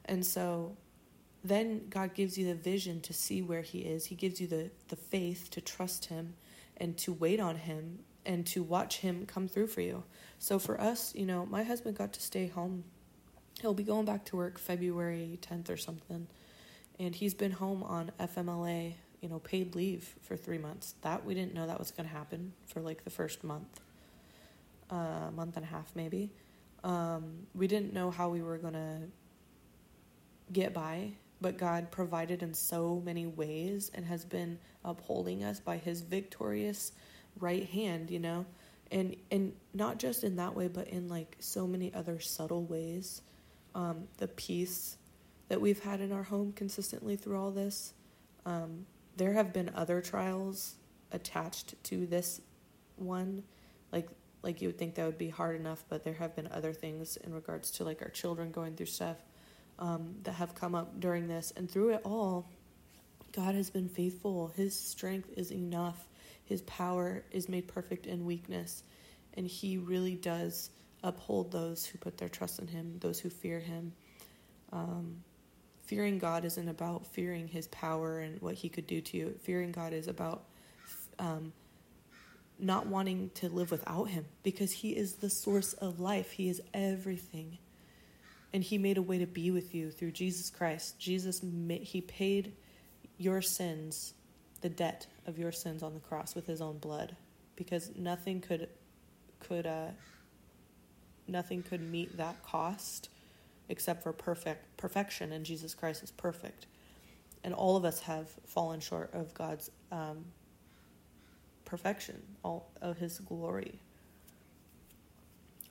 And 0.05 0.25
so 0.25 0.77
then 1.43 1.87
God 1.89 2.13
gives 2.13 2.37
you 2.37 2.47
the 2.47 2.55
vision 2.55 3.01
to 3.01 3.13
see 3.13 3.41
where 3.41 3.61
he 3.61 3.79
is. 3.79 4.05
He 4.05 4.15
gives 4.15 4.39
you 4.39 4.47
the 4.47 4.71
the 4.87 4.95
faith 4.95 5.49
to 5.51 5.61
trust 5.61 6.05
him 6.05 6.35
and 6.77 6.97
to 6.99 7.13
wait 7.13 7.39
on 7.39 7.57
him 7.57 7.99
and 8.25 8.45
to 8.45 8.61
watch 8.61 8.97
him 8.97 9.25
come 9.25 9.47
through 9.47 9.67
for 9.67 9.81
you. 9.81 10.03
So 10.37 10.59
for 10.59 10.79
us, 10.79 11.15
you 11.15 11.25
know, 11.25 11.45
my 11.45 11.63
husband 11.63 11.97
got 11.97 12.13
to 12.13 12.21
stay 12.21 12.47
home 12.47 12.83
he'll 13.61 13.73
be 13.73 13.83
going 13.83 14.05
back 14.05 14.25
to 14.25 14.35
work 14.35 14.59
February 14.59 15.39
10th 15.41 15.69
or 15.69 15.77
something. 15.77 16.27
And 16.99 17.15
he's 17.15 17.33
been 17.33 17.51
home 17.51 17.83
on 17.83 18.11
FMLA, 18.19 18.95
you 19.21 19.29
know, 19.29 19.39
paid 19.39 19.75
leave 19.75 20.15
for 20.21 20.35
three 20.35 20.57
months. 20.57 20.95
That 21.01 21.25
we 21.25 21.33
didn't 21.33 21.53
know 21.53 21.67
that 21.67 21.79
was 21.79 21.91
going 21.91 22.07
to 22.07 22.13
happen 22.13 22.53
for 22.65 22.81
like 22.81 23.03
the 23.03 23.09
first 23.09 23.43
month, 23.43 23.79
a 24.91 24.95
uh, 24.95 25.31
month 25.31 25.57
and 25.57 25.65
a 25.65 25.67
half 25.67 25.91
maybe. 25.95 26.31
Um, 26.83 27.47
we 27.53 27.67
didn't 27.67 27.93
know 27.93 28.11
how 28.11 28.29
we 28.29 28.41
were 28.41 28.57
going 28.57 28.73
to 28.73 28.99
get 30.51 30.73
by, 30.73 31.11
but 31.41 31.57
God 31.57 31.91
provided 31.91 32.41
in 32.41 32.53
so 32.53 33.01
many 33.03 33.25
ways 33.25 33.91
and 33.93 34.05
has 34.05 34.25
been 34.25 34.59
upholding 34.85 35.43
us 35.43 35.59
by 35.59 35.77
his 35.77 36.01
victorious 36.01 36.91
right 37.39 37.67
hand, 37.67 38.09
you 38.09 38.19
know 38.19 38.45
and 38.91 39.15
and 39.31 39.53
not 39.73 39.99
just 39.99 40.23
in 40.23 40.35
that 40.37 40.55
way 40.55 40.67
but 40.67 40.87
in 40.87 41.07
like 41.07 41.35
so 41.39 41.67
many 41.67 41.93
other 41.93 42.19
subtle 42.19 42.63
ways 42.63 43.21
um, 43.77 44.07
the 44.17 44.27
peace 44.27 44.97
that 45.49 45.61
we've 45.61 45.81
had 45.81 46.01
in 46.01 46.11
our 46.11 46.23
home 46.23 46.51
consistently 46.51 47.15
through 47.15 47.39
all 47.39 47.51
this. 47.51 47.93
Um, 48.45 48.87
there 49.15 49.33
have 49.33 49.53
been 49.53 49.71
other 49.75 50.01
trials 50.01 50.75
attached 51.11 51.81
to 51.85 52.05
this 52.07 52.41
one. 52.97 53.43
Like 53.93 54.09
like 54.41 54.61
you 54.61 54.69
would 54.69 54.77
think 54.77 54.95
that 54.95 55.05
would 55.05 55.17
be 55.17 55.29
hard 55.29 55.59
enough 55.59 55.83
but 55.89 56.03
there 56.03 56.13
have 56.13 56.35
been 56.35 56.47
other 56.51 56.71
things 56.71 57.17
in 57.17 57.33
regards 57.33 57.71
to 57.71 57.83
like 57.83 58.01
our 58.01 58.09
children 58.09 58.51
going 58.51 58.75
through 58.75 58.85
stuff 58.85 59.17
um, 59.79 60.15
that 60.23 60.33
have 60.33 60.55
come 60.55 60.75
up 60.75 60.99
during 60.99 61.27
this. 61.27 61.53
And 61.55 61.69
through 61.69 61.89
it 61.89 62.01
all 62.03 62.49
god 63.31 63.53
has 63.53 63.69
been 63.69 63.87
faithful. 63.87 64.51
His 64.55 64.77
strength 64.77 65.29
is 65.37 65.51
enough. 65.51 66.07
His 66.45 66.61
power 66.63 67.23
is 67.31 67.47
made 67.47 67.67
perfect 67.67 68.07
in 68.07 68.25
weakness. 68.25 68.83
And 69.35 69.45
he 69.45 69.77
really 69.77 70.15
does 70.15 70.71
uphold 71.03 71.51
those 71.51 71.85
who 71.85 71.97
put 71.97 72.17
their 72.17 72.29
trust 72.29 72.59
in 72.59 72.67
him 72.67 72.97
those 72.99 73.19
who 73.19 73.29
fear 73.29 73.59
him 73.59 73.93
um, 74.71 75.23
fearing 75.85 76.17
god 76.17 76.43
isn't 76.43 76.67
about 76.67 77.05
fearing 77.07 77.47
his 77.47 77.67
power 77.67 78.19
and 78.19 78.41
what 78.41 78.55
he 78.55 78.69
could 78.69 78.87
do 78.87 78.99
to 79.01 79.17
you 79.17 79.35
fearing 79.43 79.71
god 79.71 79.93
is 79.93 80.07
about 80.07 80.43
um, 81.19 81.53
not 82.59 82.87
wanting 82.87 83.29
to 83.35 83.49
live 83.49 83.71
without 83.71 84.05
him 84.05 84.25
because 84.43 84.71
he 84.71 84.95
is 84.95 85.15
the 85.15 85.29
source 85.29 85.73
of 85.73 85.99
life. 85.99 86.31
He 86.31 86.49
is 86.49 86.61
everything. 86.73 87.57
And 88.53 88.63
he 88.63 88.77
made 88.77 88.97
a 88.97 89.01
way 89.01 89.19
to 89.19 89.27
be 89.27 89.51
with 89.51 89.75
you 89.75 89.91
through 89.91 90.11
Jesus 90.11 90.49
Christ. 90.49 90.99
Jesus 90.99 91.41
he 91.69 92.01
paid 92.01 92.53
your 93.17 93.41
sins, 93.41 94.13
the 94.61 94.69
debt 94.69 95.07
of 95.25 95.37
your 95.37 95.51
sins 95.51 95.83
on 95.83 95.93
the 95.93 95.99
cross 95.99 96.33
with 96.33 96.47
his 96.47 96.61
own 96.61 96.77
blood 96.77 97.15
because 97.55 97.91
nothing 97.95 98.41
could 98.41 98.69
could 99.39 99.67
uh 99.67 99.87
nothing 101.27 101.63
could 101.63 101.81
meet 101.81 102.17
that 102.17 102.43
cost 102.43 103.09
except 103.69 104.03
for 104.03 104.13
perfect 104.13 104.77
perfection 104.77 105.31
and 105.31 105.45
Jesus 105.45 105.73
Christ 105.73 106.03
is 106.03 106.11
perfect. 106.11 106.67
And 107.43 107.53
all 107.53 107.77
of 107.77 107.85
us 107.85 108.01
have 108.01 108.27
fallen 108.45 108.79
short 108.79 109.13
of 109.13 109.33
God's 109.33 109.69
um, 109.91 110.25
perfection, 111.65 112.21
all 112.43 112.69
of 112.81 112.97
His 112.97 113.19
glory. 113.19 113.79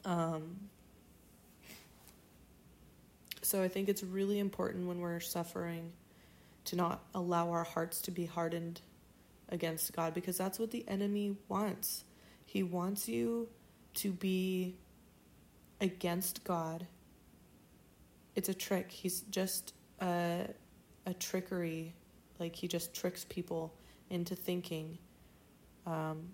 Um, 0.05 0.57
so 3.43 3.63
I 3.63 3.69
think 3.69 3.89
it's 3.89 4.03
really 4.03 4.39
important 4.39 4.87
when 4.87 5.01
we're 5.01 5.21
suffering 5.21 5.93
to 6.67 6.77
not 6.77 7.03
allow 7.15 7.51
our 7.51 7.65
hearts 7.65 8.01
to 8.03 8.11
be 8.11 8.27
hardened 8.27 8.81
against 9.49 9.93
God 9.95 10.15
because 10.15 10.37
that's 10.37 10.59
what 10.59 10.71
the 10.71 10.85
enemy 10.89 11.37
wants. 11.49 12.05
He 12.45 12.63
wants 12.63 13.09
you 13.09 13.49
to 13.95 14.13
be 14.13 14.75
against 15.81 16.45
God. 16.45 16.87
It's 18.35 18.49
a 18.49 18.55
trick. 18.55 18.91
He's 18.91 19.21
just 19.23 19.75
a, 20.01 20.49
a 21.07 21.15
trickery. 21.15 21.95
Like 22.39 22.55
he 22.55 22.69
just 22.69 22.95
tricks 22.95 23.25
people 23.29 23.75
into 24.11 24.37
thinking 24.37 24.99
um, 25.87 26.29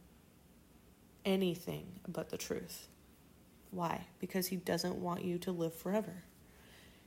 anything 1.24 1.86
but 2.08 2.30
the 2.30 2.38
truth. 2.38 2.88
Why? 3.70 4.06
Because 4.18 4.48
he 4.48 4.56
doesn't 4.56 4.96
want 4.96 5.24
you 5.24 5.38
to 5.38 5.52
live 5.52 5.74
forever. 5.74 6.24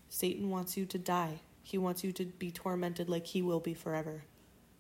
Satan 0.10 0.50
wants 0.50 0.78
you 0.78 0.86
to 0.86 0.98
die. 0.98 1.42
He 1.64 1.78
wants 1.78 2.04
you 2.04 2.12
to 2.14 2.26
be 2.26 2.52
tormented 2.52 3.10
like 3.10 3.26
he 3.28 3.42
will 3.42 3.60
be 3.60 3.74
forever. 3.74 4.24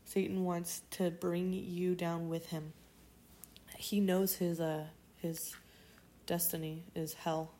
Satan 0.06 0.46
wants 0.46 0.84
to 0.92 1.10
bring 1.12 1.52
you 1.52 1.96
down 1.96 2.30
with 2.30 2.48
him. 2.48 2.74
He 3.78 4.00
knows 4.00 4.36
his 4.36 4.60
uh 4.60 4.86
his 5.18 5.56
destiny 6.25 6.84
is 6.96 7.13
hell, 7.13 7.51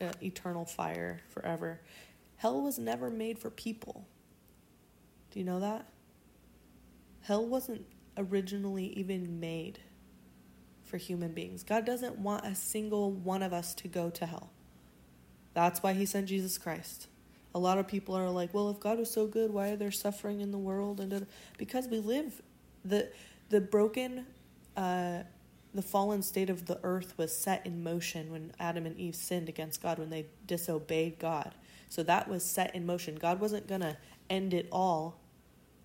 uh, 0.00 0.12
eternal 0.22 0.64
fire 0.64 1.20
forever. 1.28 1.80
Hell 2.36 2.60
was 2.60 2.78
never 2.78 3.10
made 3.10 3.38
for 3.38 3.50
people. 3.50 4.06
Do 5.30 5.38
you 5.38 5.44
know 5.44 5.60
that? 5.60 5.86
Hell 7.22 7.46
wasn't 7.46 7.84
originally 8.16 8.86
even 8.98 9.40
made 9.40 9.78
for 10.84 10.96
human 10.96 11.32
beings. 11.32 11.62
God 11.62 11.84
doesn't 11.84 12.18
want 12.18 12.44
a 12.44 12.54
single 12.54 13.12
one 13.12 13.42
of 13.42 13.52
us 13.52 13.74
to 13.74 13.88
go 13.88 14.10
to 14.10 14.26
hell. 14.26 14.50
That's 15.54 15.82
why 15.82 15.92
he 15.92 16.06
sent 16.06 16.26
Jesus 16.26 16.58
Christ. 16.58 17.06
A 17.54 17.58
lot 17.58 17.78
of 17.78 17.86
people 17.86 18.14
are 18.14 18.30
like, 18.30 18.54
"Well, 18.54 18.70
if 18.70 18.80
God 18.80 18.98
was 18.98 19.10
so 19.10 19.26
good, 19.26 19.52
why 19.52 19.70
are 19.70 19.76
there 19.76 19.90
suffering 19.90 20.40
in 20.40 20.50
the 20.50 20.58
world?" 20.58 21.00
And 21.00 21.26
because 21.58 21.88
we 21.88 21.98
live 21.98 22.42
the 22.84 23.10
the 23.48 23.60
broken 23.60 24.26
uh, 24.76 25.22
the 25.74 25.82
fallen 25.82 26.22
state 26.22 26.50
of 26.50 26.66
the 26.66 26.80
earth 26.82 27.14
was 27.16 27.36
set 27.36 27.64
in 27.64 27.82
motion 27.82 28.30
when 28.30 28.52
Adam 28.58 28.86
and 28.86 28.96
Eve 28.98 29.14
sinned 29.14 29.48
against 29.48 29.82
God 29.82 29.98
when 29.98 30.10
they 30.10 30.26
disobeyed 30.46 31.18
God. 31.18 31.54
So 31.88 32.02
that 32.04 32.28
was 32.28 32.44
set 32.44 32.74
in 32.74 32.86
motion. 32.86 33.16
God 33.16 33.40
wasn't 33.40 33.68
going 33.68 33.80
to 33.82 33.96
end 34.28 34.54
it 34.54 34.68
all 34.72 35.20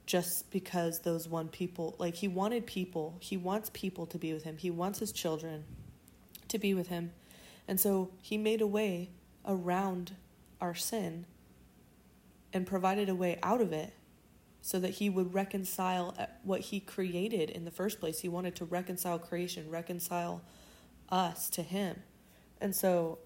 just 0.06 0.50
because 0.52 1.00
those 1.00 1.28
one 1.28 1.48
people 1.48 1.96
like 1.98 2.16
he 2.16 2.28
wanted 2.28 2.66
people 2.66 3.18
he 3.20 3.36
wants 3.36 3.72
people 3.74 4.06
to 4.06 4.18
be 4.18 4.34
with 4.34 4.44
him 4.44 4.56
he 4.58 4.70
wants 4.70 5.00
his 5.00 5.12
children 5.12 5.64
to 6.48 6.60
be 6.60 6.74
with 6.74 6.88
him 6.88 7.12
and 7.68 7.80
so 7.80 8.12
he 8.22 8.38
made 8.38 8.62
a 8.62 8.68
way 8.68 9.10
around 9.48 10.16
our 10.62 10.76
sin 10.76 11.26
and 12.54 12.68
provided 12.68 13.10
a 13.10 13.16
way 13.16 13.40
out 13.42 13.62
of 13.62 13.74
it 13.74 13.94
so 14.66 14.80
that 14.80 14.92
he 14.96 15.10
would 15.10 15.34
reconcile 15.34 16.16
what 16.44 16.62
he 16.62 16.80
created 16.80 17.50
in 17.50 17.66
the 17.66 17.72
first 17.72 18.00
place 18.00 18.22
he 18.22 18.30
wanted 18.30 18.56
to 18.56 18.66
reconcile 18.66 19.20
creation 19.20 19.70
reconcile 19.70 20.42
us 21.10 21.50
to 21.50 21.62
him 21.62 22.02
and 22.60 22.76
so 22.76 23.20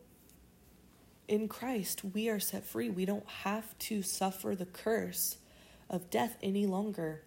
in 1.28 1.48
Christ 1.48 2.04
we 2.04 2.28
are 2.30 2.40
set 2.40 2.66
free 2.66 2.90
we 2.90 3.06
don't 3.06 3.28
have 3.44 3.78
to 3.80 4.02
suffer 4.02 4.56
the 4.56 4.66
curse 4.66 5.38
of 5.90 6.10
death 6.10 6.38
any 6.44 6.66
longer. 6.66 7.22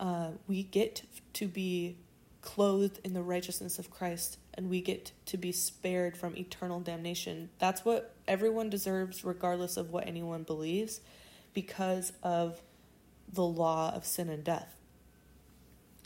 Uh, 0.00 0.30
we 0.48 0.62
get 0.62 1.02
to 1.34 1.46
be 1.46 1.96
clothed 2.40 2.98
in 3.04 3.12
the 3.12 3.22
righteousness 3.22 3.78
of 3.78 3.90
Christ 3.90 4.38
and 4.54 4.68
we 4.68 4.80
get 4.80 5.12
to 5.26 5.36
be 5.36 5.52
spared 5.52 6.16
from 6.16 6.36
eternal 6.36 6.80
damnation. 6.80 7.50
That's 7.58 7.84
what 7.84 8.14
everyone 8.26 8.68
deserves, 8.68 9.24
regardless 9.24 9.76
of 9.76 9.90
what 9.90 10.06
anyone 10.06 10.42
believes, 10.42 11.00
because 11.54 12.12
of 12.22 12.60
the 13.32 13.44
law 13.44 13.92
of 13.94 14.04
sin 14.04 14.28
and 14.28 14.44
death. 14.44 14.76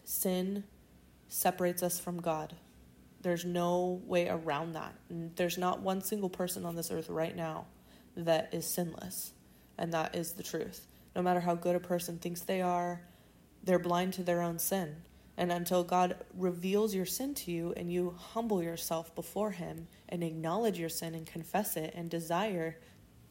Sin 0.05 0.65
separates 1.29 1.83
us 1.83 1.99
from 1.99 2.21
God. 2.21 2.55
There's 3.23 3.45
no 3.45 4.01
way 4.07 4.29
around 4.29 4.75
that. 4.75 4.95
And 5.09 5.35
there's 5.37 5.59
not 5.59 5.81
one 5.81 6.01
single 6.01 6.29
person 6.29 6.65
on 6.65 6.77
this 6.77 6.91
earth 6.91 7.09
right 7.09 7.35
now 7.35 7.67
that 8.17 8.51
is 8.53 8.67
sinless. 8.67 9.33
And 9.77 9.93
that 9.93 10.15
is 10.15 10.33
the 10.33 10.43
truth 10.43 10.87
no 11.17 11.23
matter 11.23 11.41
how 11.41 11.55
good 11.55 11.75
a 11.75 11.81
person 11.81 12.19
thinks 12.19 12.43
they 12.43 12.61
are, 12.61 13.01
they're 13.65 13.79
blind 13.79 14.13
to 14.13 14.23
their 14.23 14.43
own 14.43 14.59
sin. 14.59 14.97
And 15.39 15.51
until 15.51 15.83
God 15.83 16.17
reveals 16.37 16.95
your 16.95 17.07
sin 17.07 17.35
to 17.35 17.51
you 17.51 17.73
and 17.77 17.91
you 17.91 18.15
humble 18.19 18.63
yourself 18.63 19.15
before 19.15 19.51
Him 19.51 19.89
and 20.09 20.23
acknowledge 20.23 20.79
your 20.79 20.91
sin 20.91 21.15
and 21.15 21.27
confess 21.27 21.77
it 21.77 21.95
and 21.97 22.11
desire 22.11 22.77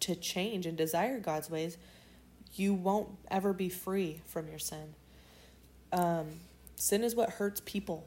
to 0.02 0.16
change 0.16 0.66
and 0.66 0.75
desire 0.75 1.20
God's 1.20 1.50
ways, 1.50 1.78
you 2.59 2.74
won't 2.74 3.09
ever 3.29 3.53
be 3.53 3.69
free 3.69 4.21
from 4.25 4.47
your 4.47 4.59
sin. 4.59 4.95
Um, 5.91 6.27
sin 6.75 7.03
is 7.03 7.15
what 7.15 7.31
hurts 7.31 7.62
people. 7.65 8.05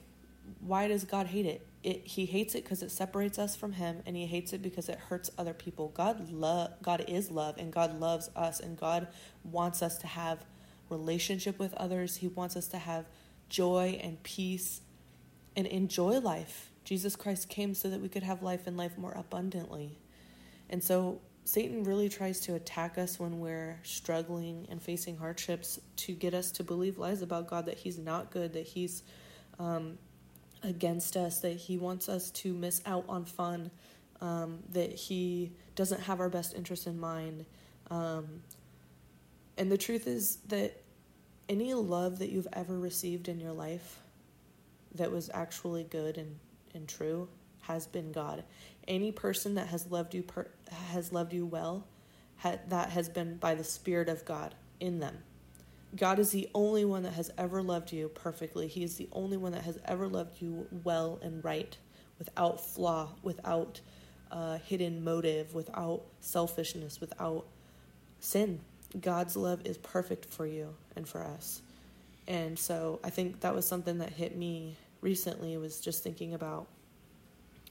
Why 0.61 0.89
does 0.89 1.05
God 1.05 1.27
hate 1.27 1.47
it? 1.47 1.67
it 1.83 2.07
he 2.07 2.27
hates 2.27 2.55
it 2.55 2.65
because 2.65 2.83
it 2.83 2.91
separates 2.91 3.39
us 3.39 3.55
from 3.55 3.73
him 3.73 4.03
and 4.05 4.17
he 4.17 4.27
hates 4.27 4.53
it 4.53 4.63
because 4.63 4.89
it 4.89 4.99
hurts 4.99 5.31
other 5.39 5.55
people 5.55 5.89
god 5.95 6.31
love 6.31 6.73
god 6.83 7.05
is 7.07 7.31
love 7.31 7.57
and 7.57 7.73
god 7.73 7.99
loves 8.01 8.31
us 8.35 8.61
and 8.61 8.77
god 8.77 9.07
wants 9.45 9.83
us 9.83 9.97
to 9.99 10.07
have 10.07 10.45
relationship 10.91 11.59
with 11.59 11.73
others 11.75 12.17
he 12.17 12.29
wants 12.29 12.57
us 12.57 12.67
to 12.67 12.79
have 12.79 13.05
joy 13.49 13.99
and 14.03 14.23
peace 14.23 14.81
and 15.57 15.67
enjoy 15.69 16.19
life 16.19 16.71
jesus 16.85 17.15
christ 17.15 17.49
came 17.49 17.75
so 17.75 17.89
that 17.89 18.01
we 18.01 18.09
could 18.09 18.23
have 18.23 18.43
life 18.43 18.67
and 18.67 18.77
life 18.77 18.99
more 18.99 19.13
abundantly 19.13 19.99
and 20.69 20.83
so 20.83 21.21
satan 21.49 21.83
really 21.85 22.09
tries 22.09 22.41
to 22.41 22.55
attack 22.55 22.99
us 22.99 23.19
when 23.19 23.41
we're 23.41 23.79
struggling 23.83 24.67
and 24.71 24.83
facing 24.83 25.17
hardships 25.17 25.81
to 25.97 26.13
get 26.13 26.35
us 26.35 26.51
to 26.51 26.63
believe 26.63 26.99
lies 26.99 27.23
about 27.23 27.49
god 27.49 27.67
that 27.67 27.79
he's 27.79 27.99
not 27.99 28.31
good 28.31 28.53
that 28.53 28.67
he's 28.67 29.03
um, 29.59 29.99
against 30.63 31.17
us, 31.17 31.41
that 31.41 31.57
he 31.57 31.79
wants 31.79 32.09
us 32.09 32.31
to 32.31 32.53
miss 32.53 32.81
out 32.87 33.05
on 33.09 33.25
fun, 33.25 33.71
um, 34.21 34.61
that 34.73 34.93
he 34.93 35.53
doesn't 35.75 36.01
have 36.03 36.21
our 36.21 36.29
best 36.29 36.55
interest 36.55 36.87
in 36.87 36.99
mind. 36.99 37.45
Um, 37.91 38.43
and 39.57 39.71
the 39.71 39.79
truth 39.79 40.07
is 40.07 40.39
that 40.49 40.81
any 41.49 41.75
love 41.75 42.19
that 42.19 42.31
you've 42.31 42.49
ever 42.53 42.79
received 42.79 43.29
in 43.29 43.41
your 43.41 43.53
life 43.53 44.01
that 44.95 45.11
was 45.11 45.31
actually 45.33 45.85
good 45.85 46.19
and, 46.19 46.37
and 46.75 46.89
true 46.89 47.29
has 47.63 47.87
been 47.87 48.13
God. 48.13 48.45
Any 48.89 49.13
person 49.13 49.55
that 49.55 49.69
has 49.69 49.87
loved 49.91 50.15
you 50.15 50.25
per, 50.25 50.49
has 50.91 51.13
loved 51.13 51.33
you 51.33 51.47
well, 51.47 51.87
ha, 52.39 52.57
that 52.69 52.91
has 52.91 53.09
been 53.09 53.37
by 53.37 53.55
the 53.55 53.63
Spirit 53.63 54.09
of 54.09 54.25
God 54.25 54.57
in 54.81 54.99
them. 54.99 55.19
God 55.95 56.19
is 56.19 56.31
the 56.31 56.49
only 56.55 56.85
one 56.85 57.05
that 57.05 57.13
has 57.13 57.31
ever 57.39 57.63
loved 57.63 57.93
you 57.93 58.09
perfectly. 58.09 58.67
He 58.67 58.83
is 58.83 58.97
the 58.97 59.09
only 59.13 59.37
one 59.37 59.53
that 59.53 59.63
has 59.63 59.79
ever 59.85 60.09
loved 60.09 60.43
you 60.43 60.67
well 60.83 61.21
and 61.23 61.45
right 61.45 61.77
without 62.19 62.61
flaw, 62.61 63.11
without 63.23 63.81
uh, 64.31 64.59
hidden 64.59 65.05
motive, 65.05 65.55
without 65.55 66.03
selfishness, 66.21 67.01
without 67.01 67.47
sin. 68.21 68.61
God's 69.01 69.37
love 69.37 69.63
is 69.65 69.79
perfect 69.79 70.25
for 70.25 70.47
you 70.47 70.75
and 70.97 71.07
for 71.07 71.23
us. 71.23 71.63
And 72.27 72.59
so 72.59 73.01
I 73.03 73.11
think 73.11 73.41
that 73.41 73.55
was 73.55 73.67
something 73.67 73.99
that 73.99 74.11
hit 74.11 74.37
me 74.37 74.77
recently 75.01 75.57
was 75.57 75.81
just 75.81 76.03
thinking 76.03 76.35
about 76.35 76.67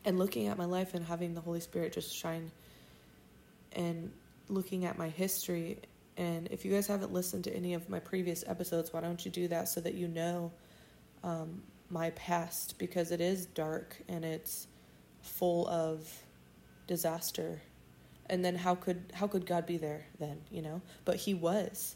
and 0.05 0.17
looking 0.17 0.47
at 0.47 0.57
my 0.57 0.65
life 0.65 0.93
and 0.93 1.05
having 1.05 1.33
the 1.33 1.41
Holy 1.41 1.59
Spirit 1.59 1.93
just 1.93 2.15
shine 2.15 2.51
and 3.73 4.11
looking 4.49 4.85
at 4.85 4.97
my 4.97 5.09
history. 5.09 5.79
And 6.17 6.47
if 6.51 6.65
you 6.65 6.71
guys 6.71 6.87
haven't 6.87 7.13
listened 7.13 7.43
to 7.45 7.55
any 7.55 7.73
of 7.73 7.89
my 7.89 7.99
previous 7.99 8.43
episodes, 8.47 8.91
why 8.93 9.01
don't 9.01 9.23
you 9.23 9.31
do 9.31 9.47
that 9.49 9.69
so 9.69 9.81
that 9.81 9.93
you 9.93 10.07
know 10.07 10.51
um, 11.23 11.61
my 11.89 12.09
past 12.11 12.77
because 12.77 13.11
it 13.11 13.21
is 13.21 13.45
dark 13.45 13.97
and 14.07 14.25
it's 14.25 14.67
full 15.21 15.67
of 15.67 16.09
disaster. 16.87 17.61
And 18.29 18.43
then 18.43 18.55
how 18.55 18.75
could 18.75 19.11
how 19.13 19.27
could 19.27 19.45
God 19.45 19.65
be 19.65 19.77
there 19.77 20.05
then, 20.19 20.41
you 20.51 20.61
know? 20.61 20.81
But 21.05 21.17
he 21.17 21.33
was. 21.33 21.95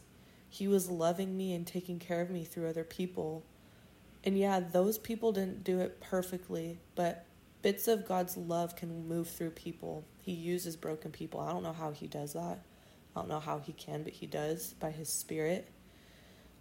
He 0.49 0.67
was 0.67 0.89
loving 0.89 1.35
me 1.35 1.53
and 1.53 1.65
taking 1.65 1.97
care 1.99 2.21
of 2.21 2.29
me 2.29 2.43
through 2.43 2.69
other 2.69 2.83
people. 2.83 3.43
And 4.23 4.37
yeah, 4.37 4.59
those 4.59 4.97
people 4.97 5.31
didn't 5.31 5.63
do 5.63 5.79
it 5.79 5.99
perfectly, 6.01 6.79
but 6.95 7.25
bits 7.61 7.87
of 7.87 8.07
God's 8.07 8.37
love 8.37 8.75
can 8.75 9.07
move 9.07 9.29
through 9.29 9.51
people. 9.51 10.03
He 10.21 10.31
uses 10.31 10.75
broken 10.75 11.11
people. 11.11 11.39
I 11.39 11.51
don't 11.51 11.63
know 11.63 11.73
how 11.73 11.91
he 11.91 12.07
does 12.07 12.33
that. 12.33 12.59
I 13.15 13.19
don't 13.19 13.29
know 13.29 13.39
how 13.39 13.59
he 13.59 13.73
can, 13.73 14.03
but 14.03 14.13
he 14.13 14.25
does 14.25 14.73
by 14.79 14.91
his 14.91 15.09
spirit. 15.09 15.67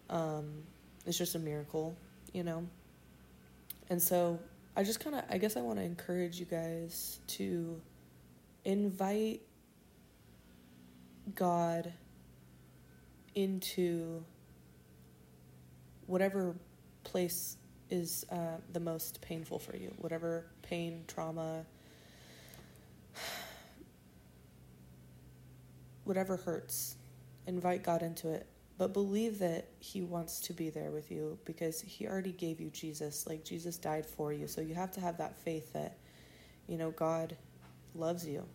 Um, 0.09 0.65
it's 1.07 1.17
just 1.17 1.35
a 1.35 1.39
miracle, 1.39 1.97
you 2.33 2.43
know. 2.43 2.67
And 3.89 4.03
so 4.03 4.39
I 4.77 4.83
just 4.83 5.01
kind 5.01 5.17
of, 5.17 5.25
I 5.31 5.39
guess 5.39 5.57
I 5.57 5.61
want 5.61 5.79
to 5.79 5.85
encourage 5.85 6.39
you 6.39 6.47
guys 6.47 7.21
to 7.29 7.81
invite 8.65 9.43
God 11.35 11.93
into 13.35 14.25
whatever 16.07 16.57
place 17.05 17.57
is 17.91 18.25
uh, 18.31 18.57
the 18.73 18.81
most 18.81 19.21
painful 19.21 19.59
for 19.59 19.77
you, 19.77 19.93
whatever 19.99 20.47
pain, 20.63 21.05
trauma, 21.07 21.65
whatever 26.05 26.37
hurts. 26.37 26.97
Invite 27.47 27.83
God 27.83 28.03
into 28.03 28.31
it, 28.31 28.47
but 28.79 28.93
believe 28.93 29.39
that 29.41 29.69
He 29.81 30.03
wants 30.03 30.41
to 30.41 30.53
be 30.53 30.71
there 30.71 30.91
with 30.91 31.11
you 31.11 31.39
because 31.45 31.81
He 31.81 32.07
already 32.07 32.33
gave 32.33 32.61
you 32.61 32.71
Jesus. 32.71 33.27
Like, 33.27 33.45
Jesus 33.45 33.77
died 33.77 34.07
for 34.07 34.33
you. 34.33 34.47
So 34.47 34.61
you 34.61 34.75
have 34.75 34.93
to 34.93 35.01
have 35.01 35.19
that 35.19 35.37
faith 35.37 35.73
that, 35.73 35.99
you 36.67 36.79
know, 36.79 36.91
God 36.91 37.37
loves 37.95 38.27
you. 38.27 38.47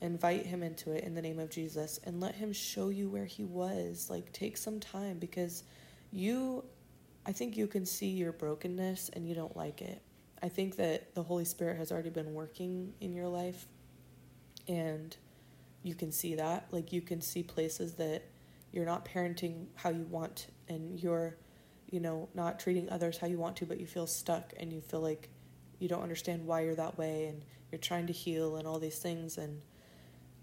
Invite 0.00 0.46
Him 0.46 0.62
into 0.62 0.92
it 0.92 1.02
in 1.02 1.14
the 1.14 1.22
name 1.22 1.40
of 1.40 1.50
Jesus 1.50 1.98
and 2.04 2.20
let 2.20 2.36
Him 2.36 2.52
show 2.52 2.88
you 2.90 3.08
where 3.08 3.24
He 3.24 3.44
was. 3.44 4.08
Like, 4.08 4.32
take 4.32 4.56
some 4.56 4.78
time 4.78 5.18
because 5.18 5.64
you 6.12 6.64
I 7.28 7.32
think 7.32 7.58
you 7.58 7.66
can 7.66 7.84
see 7.84 8.06
your 8.06 8.32
brokenness 8.32 9.10
and 9.10 9.28
you 9.28 9.34
don't 9.34 9.54
like 9.54 9.82
it. 9.82 10.00
I 10.42 10.48
think 10.48 10.76
that 10.76 11.14
the 11.14 11.22
Holy 11.22 11.44
Spirit 11.44 11.76
has 11.76 11.92
already 11.92 12.08
been 12.08 12.32
working 12.32 12.94
in 13.02 13.12
your 13.12 13.28
life 13.28 13.66
and 14.66 15.14
you 15.82 15.94
can 15.94 16.10
see 16.10 16.36
that. 16.36 16.68
Like 16.70 16.90
you 16.90 17.02
can 17.02 17.20
see 17.20 17.42
places 17.42 17.96
that 17.96 18.22
you're 18.72 18.86
not 18.86 19.04
parenting 19.04 19.66
how 19.74 19.90
you 19.90 20.04
want 20.04 20.46
and 20.68 20.98
you're, 20.98 21.36
you 21.90 22.00
know, 22.00 22.30
not 22.32 22.58
treating 22.58 22.88
others 22.88 23.18
how 23.18 23.26
you 23.26 23.36
want 23.36 23.56
to, 23.56 23.66
but 23.66 23.78
you 23.78 23.86
feel 23.86 24.06
stuck 24.06 24.54
and 24.56 24.72
you 24.72 24.80
feel 24.80 25.00
like 25.00 25.28
you 25.80 25.86
don't 25.86 26.02
understand 26.02 26.46
why 26.46 26.62
you're 26.62 26.76
that 26.76 26.96
way 26.96 27.26
and 27.26 27.44
you're 27.70 27.78
trying 27.78 28.06
to 28.06 28.12
heal 28.14 28.56
and 28.56 28.66
all 28.66 28.78
these 28.78 29.00
things 29.00 29.36
and 29.36 29.60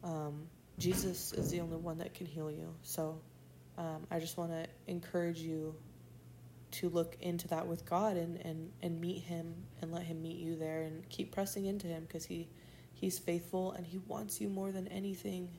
um, 0.04 0.44
Jesus 0.78 1.34
is 1.34 1.50
the 1.50 1.62
only 1.62 1.78
one 1.78 1.98
that 1.98 2.14
can 2.14 2.28
heal 2.28 2.52
you. 2.52 2.76
So 2.84 3.20
um, 3.76 4.06
I 4.12 4.20
just 4.20 4.38
want 4.38 4.52
to 4.52 4.68
encourage 4.86 5.40
you 5.40 5.74
to 6.76 6.90
look 6.90 7.16
into 7.22 7.48
that 7.48 7.68
with 7.68 7.86
God 7.86 8.18
and, 8.18 8.38
and, 8.46 8.72
and 8.82 9.00
meet 9.00 9.24
him 9.24 9.54
and 9.82 9.92
let 9.92 10.04
him 10.04 10.22
meet 10.22 10.38
you 10.38 10.56
there 10.56 10.82
and 10.82 11.08
keep 11.10 11.32
pressing 11.32 11.66
into 11.66 11.88
him 11.88 12.04
because 12.04 12.26
he 12.26 12.48
he's 12.94 13.20
faithful 13.20 13.74
and 13.74 13.86
he 13.86 13.98
wants 13.98 14.40
you 14.40 14.50
more 14.50 14.72
than 14.72 14.88
anything 14.88 15.50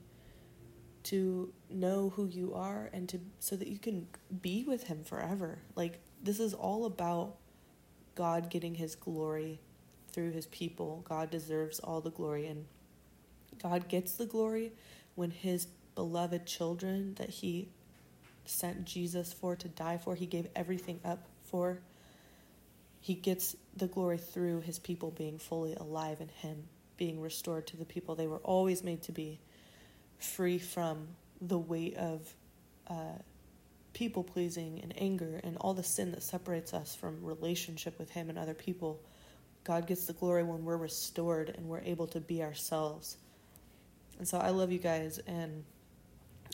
to 1.05 1.53
know 1.71 2.13
who 2.17 2.27
you 2.27 2.55
are 2.55 2.91
and 2.93 3.09
to 3.09 3.21
so 3.39 3.57
that 3.57 3.69
you 3.69 3.79
can 3.79 4.07
be 4.43 4.65
with 4.65 4.85
him 4.85 5.05
forever. 5.05 5.59
Like 5.75 6.01
this 6.23 6.41
is 6.41 6.55
all 6.55 6.85
about 6.87 7.37
God 8.15 8.51
getting 8.51 8.75
his 8.75 8.95
glory 8.95 9.61
through 10.13 10.33
his 10.33 10.47
people. 10.47 11.05
God 11.09 11.31
deserves 11.31 11.79
all 11.79 12.01
the 12.01 12.11
glory 12.11 12.47
and 12.47 12.67
God 13.63 13.89
gets 13.89 14.13
the 14.13 14.27
glory 14.27 14.73
when 15.15 15.31
his 15.31 15.67
beloved 15.95 16.47
children 16.47 17.15
that 17.15 17.31
he 17.31 17.69
sent 18.49 18.85
Jesus 18.85 19.33
for, 19.33 19.57
to 19.57 19.69
die 19.69 19.99
for, 19.99 20.15
he 20.15 20.27
gave 20.27 20.49
everything 20.55 21.01
up 21.05 21.27
for. 21.45 21.81
He 23.01 23.15
gets 23.15 23.57
the 23.77 23.87
glory 23.87 24.19
through 24.19 24.63
his 24.63 24.79
people 24.79 25.11
being 25.11 25.39
fully 25.39 25.75
alive 25.75 26.21
in 26.21 26.29
him, 26.29 26.65
being 26.97 27.21
restored 27.21 27.67
to 27.69 27.77
the 27.77 27.85
people 27.85 28.15
they 28.15 28.27
were 28.27 28.39
always 28.39 28.83
made 28.83 29.03
to 29.03 29.13
be, 29.13 29.39
free 30.19 30.59
from 30.59 31.07
the 31.41 31.59
weight 31.59 31.97
of 31.97 32.35
uh, 32.89 33.19
people 33.93 34.23
pleasing 34.23 34.81
and 34.83 34.93
anger 34.99 35.41
and 35.45 35.57
all 35.59 35.75
the 35.75 35.83
sin 35.83 36.11
that 36.13 36.23
separates 36.23 36.75
us 36.75 36.95
from 36.95 37.23
relationship 37.23 37.99
with 37.99 38.11
him 38.11 38.29
and 38.29 38.39
other 38.39 38.55
people. 38.55 39.01
God 39.65 39.87
gets 39.87 40.05
the 40.05 40.13
glory 40.13 40.43
when 40.43 40.65
we're 40.65 40.77
restored 40.77 41.55
and 41.57 41.67
we're 41.67 41.81
able 41.81 42.07
to 42.09 42.21
be 42.21 42.43
ourselves. 42.43 43.17
And 44.19 44.27
so 44.27 44.39
I 44.39 44.51
love 44.51 44.71
you 44.71 44.79
guys 44.79 45.19
and 45.27 45.65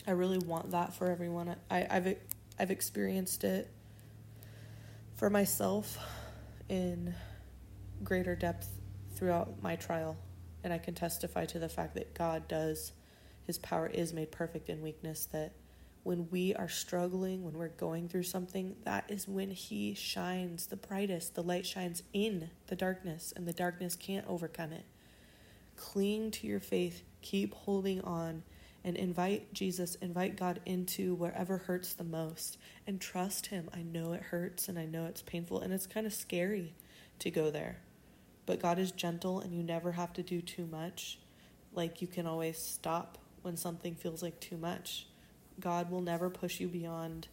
I 0.05 0.11
really 0.11 0.37
want 0.37 0.71
that 0.71 0.93
for 0.93 1.09
everyone. 1.09 1.55
I, 1.71 1.87
I've 1.89 2.17
I've 2.59 2.71
experienced 2.71 3.43
it 3.43 3.69
for 5.15 5.29
myself 5.29 5.97
in 6.69 7.15
greater 8.03 8.35
depth 8.35 8.69
throughout 9.15 9.61
my 9.63 9.75
trial, 9.75 10.17
and 10.63 10.73
I 10.73 10.77
can 10.77 10.93
testify 10.93 11.45
to 11.45 11.59
the 11.59 11.69
fact 11.69 11.95
that 11.95 12.13
God 12.13 12.47
does, 12.47 12.91
His 13.45 13.57
power 13.57 13.87
is 13.87 14.13
made 14.13 14.31
perfect 14.31 14.69
in 14.69 14.81
weakness. 14.81 15.25
That 15.31 15.53
when 16.03 16.27
we 16.29 16.53
are 16.55 16.67
struggling, 16.67 17.43
when 17.43 17.53
we're 17.53 17.69
going 17.69 18.09
through 18.09 18.23
something, 18.23 18.75
that 18.83 19.05
is 19.07 19.25
when 19.25 19.51
He 19.51 19.93
shines 19.93 20.67
the 20.67 20.75
brightest. 20.75 21.35
The 21.35 21.43
light 21.43 21.65
shines 21.65 22.03
in 22.11 22.49
the 22.67 22.75
darkness, 22.75 23.31
and 23.35 23.47
the 23.47 23.53
darkness 23.53 23.95
can't 23.95 24.27
overcome 24.27 24.73
it. 24.73 24.83
Cling 25.77 26.31
to 26.31 26.47
your 26.47 26.59
faith, 26.59 27.03
keep 27.21 27.53
holding 27.53 28.01
on 28.01 28.43
and 28.83 28.97
invite 28.97 29.53
Jesus, 29.53 29.95
invite 29.95 30.35
God 30.35 30.59
into 30.65 31.15
wherever 31.15 31.57
hurts 31.57 31.93
the 31.93 32.03
most 32.03 32.57
and 32.85 32.99
trust 32.99 33.47
Him. 33.47 33.69
I 33.73 33.81
know 33.81 34.13
it 34.13 34.21
hurts 34.21 34.67
and 34.67 34.77
I 34.77 34.85
know 34.85 35.05
it's 35.05 35.21
painful 35.21 35.61
and 35.61 35.73
it's 35.73 35.87
kind 35.87 36.05
of 36.05 36.13
scary 36.13 36.73
to 37.19 37.31
go 37.31 37.49
there. 37.49 37.77
But 38.45 38.61
God 38.61 38.79
is 38.79 38.91
gentle 38.91 39.39
and 39.39 39.53
you 39.53 39.63
never 39.63 39.93
have 39.93 40.11
to 40.13 40.23
do 40.23 40.41
too 40.41 40.65
much. 40.65 41.19
Like 41.73 42.01
you 42.01 42.07
can 42.07 42.27
always 42.27 42.57
stop 42.57 43.17
when 43.41 43.55
something 43.55 43.95
feels 43.95 44.21
like 44.21 44.39
too 44.39 44.57
much. 44.57 45.07
God 45.59 45.89
will 45.89 46.01
never 46.01 46.29
push 46.29 46.59
you 46.59 46.67
beyond 46.67 47.27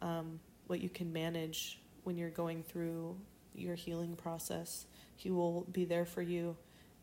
um, 0.00 0.40
what 0.66 0.80
you 0.80 0.88
can 0.88 1.12
manage 1.12 1.80
when 2.04 2.16
you're 2.16 2.30
going 2.30 2.62
through 2.62 3.16
your 3.54 3.74
healing 3.74 4.14
process. 4.14 4.86
He 5.16 5.30
will 5.30 5.66
be 5.72 5.84
there 5.84 6.04
for 6.04 6.22
you. 6.22 6.56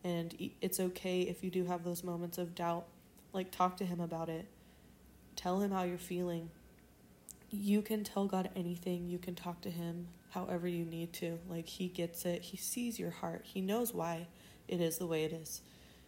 And 0.04 0.34
it's 0.62 0.80
okay 0.80 1.22
if 1.22 1.44
you 1.44 1.50
do 1.50 1.66
have 1.66 1.84
those 1.84 2.04
moments 2.04 2.38
of 2.38 2.56
doubt 2.56 2.86
like, 3.34 3.52
talk 3.52 3.78
to 3.78 3.86
Him 3.86 4.00
about 4.00 4.30
it. 4.30 4.46
Tell 5.36 5.62
Him 5.62 5.72
how 5.72 5.84
you're 5.84 5.98
feeling. 5.98 6.50
You 7.52 7.82
can 7.82 8.04
tell 8.04 8.26
God 8.26 8.50
anything. 8.56 9.08
You 9.08 9.18
can 9.18 9.36
talk 9.36 9.62
to 9.62 9.70
Him 9.70 10.08
however 10.32 10.68
you 10.68 10.86
need 10.86 11.14
to. 11.14 11.40
Like, 11.48 11.68
He 11.68 11.88
gets 11.88 12.26
it. 12.26 12.42
He 12.42 12.58
sees 12.58 13.00
your 13.00 13.12
heart. 13.12 13.42
He 13.44 13.62
knows 13.62 13.94
why 13.94 14.28
it 14.68 14.82
is 14.82 14.98
the 14.98 15.08
way 15.08 15.24
it 15.24 15.34
is. 15.34 15.62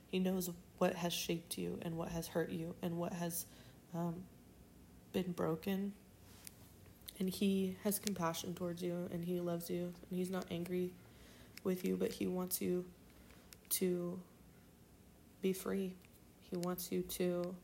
He 0.07 0.19
knows 0.19 0.49
what 0.77 0.95
has 0.95 1.13
shaped 1.13 1.57
you 1.57 1.79
and 1.83 1.97
what 1.97 2.09
has 2.09 2.27
hurt 2.27 2.49
you 2.49 2.75
and 2.81 2.97
what 2.97 3.13
has 3.13 3.45
um, 3.95 4.23
been 5.13 5.31
broken. 5.31 5.93
And 7.19 7.29
He 7.29 7.77
has 7.83 7.99
compassion 7.99 8.53
towards 8.53 8.81
you 8.81 9.07
and 9.11 9.23
He 9.23 9.39
loves 9.39 9.69
you 9.69 9.93
and 10.09 10.19
He's 10.19 10.29
not 10.29 10.45
angry 10.51 10.91
with 11.63 11.85
you, 11.85 11.95
but 11.95 12.11
He 12.11 12.27
wants 12.27 12.61
you 12.61 12.85
to 13.69 14.19
be 15.41 15.53
free. 15.53 15.93
He 16.51 16.57
wants 16.57 16.91
you 16.91 17.01
to 17.03 17.55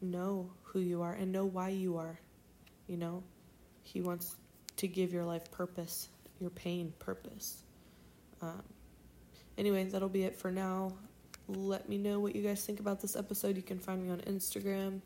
know 0.00 0.50
who 0.62 0.80
you 0.80 1.02
are 1.02 1.12
and 1.12 1.30
know 1.30 1.44
why 1.44 1.68
you 1.68 1.98
are. 1.98 2.18
You 2.86 2.96
know, 2.96 3.22
He 3.82 4.00
wants 4.00 4.36
to 4.76 4.88
give 4.88 5.12
your 5.12 5.24
life 5.24 5.50
purpose, 5.50 6.08
your 6.40 6.50
pain 6.50 6.94
purpose. 6.98 7.62
Um, 8.40 8.62
anyway, 9.58 9.84
that'll 9.84 10.08
be 10.08 10.24
it 10.24 10.34
for 10.34 10.50
now. 10.50 10.92
Let 11.46 11.88
me 11.88 11.98
know 11.98 12.20
what 12.20 12.34
you 12.34 12.42
guys 12.42 12.64
think 12.64 12.80
about 12.80 13.00
this 13.00 13.16
episode. 13.16 13.56
You 13.56 13.62
can 13.62 13.78
find 13.78 14.02
me 14.02 14.10
on 14.10 14.20
Instagram. 14.20 15.00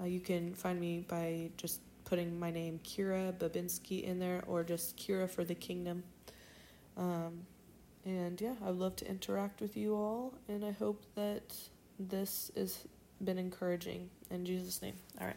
Uh, 0.00 0.04
you 0.04 0.20
can 0.20 0.54
find 0.54 0.80
me 0.80 1.04
by 1.06 1.50
just 1.56 1.80
putting 2.04 2.38
my 2.38 2.50
name 2.50 2.80
Kyra 2.84 3.32
Babinski 3.38 4.04
in 4.04 4.18
there 4.18 4.42
or 4.46 4.64
just 4.64 4.96
Kyra 4.96 5.28
for 5.28 5.44
the 5.44 5.54
Kingdom. 5.54 6.04
Um, 6.96 7.46
and 8.04 8.40
yeah, 8.40 8.54
I'd 8.64 8.74
love 8.74 8.96
to 8.96 9.08
interact 9.08 9.60
with 9.60 9.76
you 9.76 9.94
all, 9.94 10.34
and 10.48 10.64
I 10.64 10.72
hope 10.72 11.04
that 11.14 11.54
this 12.08 12.50
has 12.56 12.78
been 13.22 13.38
encouraging. 13.38 14.10
In 14.30 14.44
Jesus' 14.44 14.82
name. 14.82 14.94
All 15.20 15.26
right. 15.26 15.36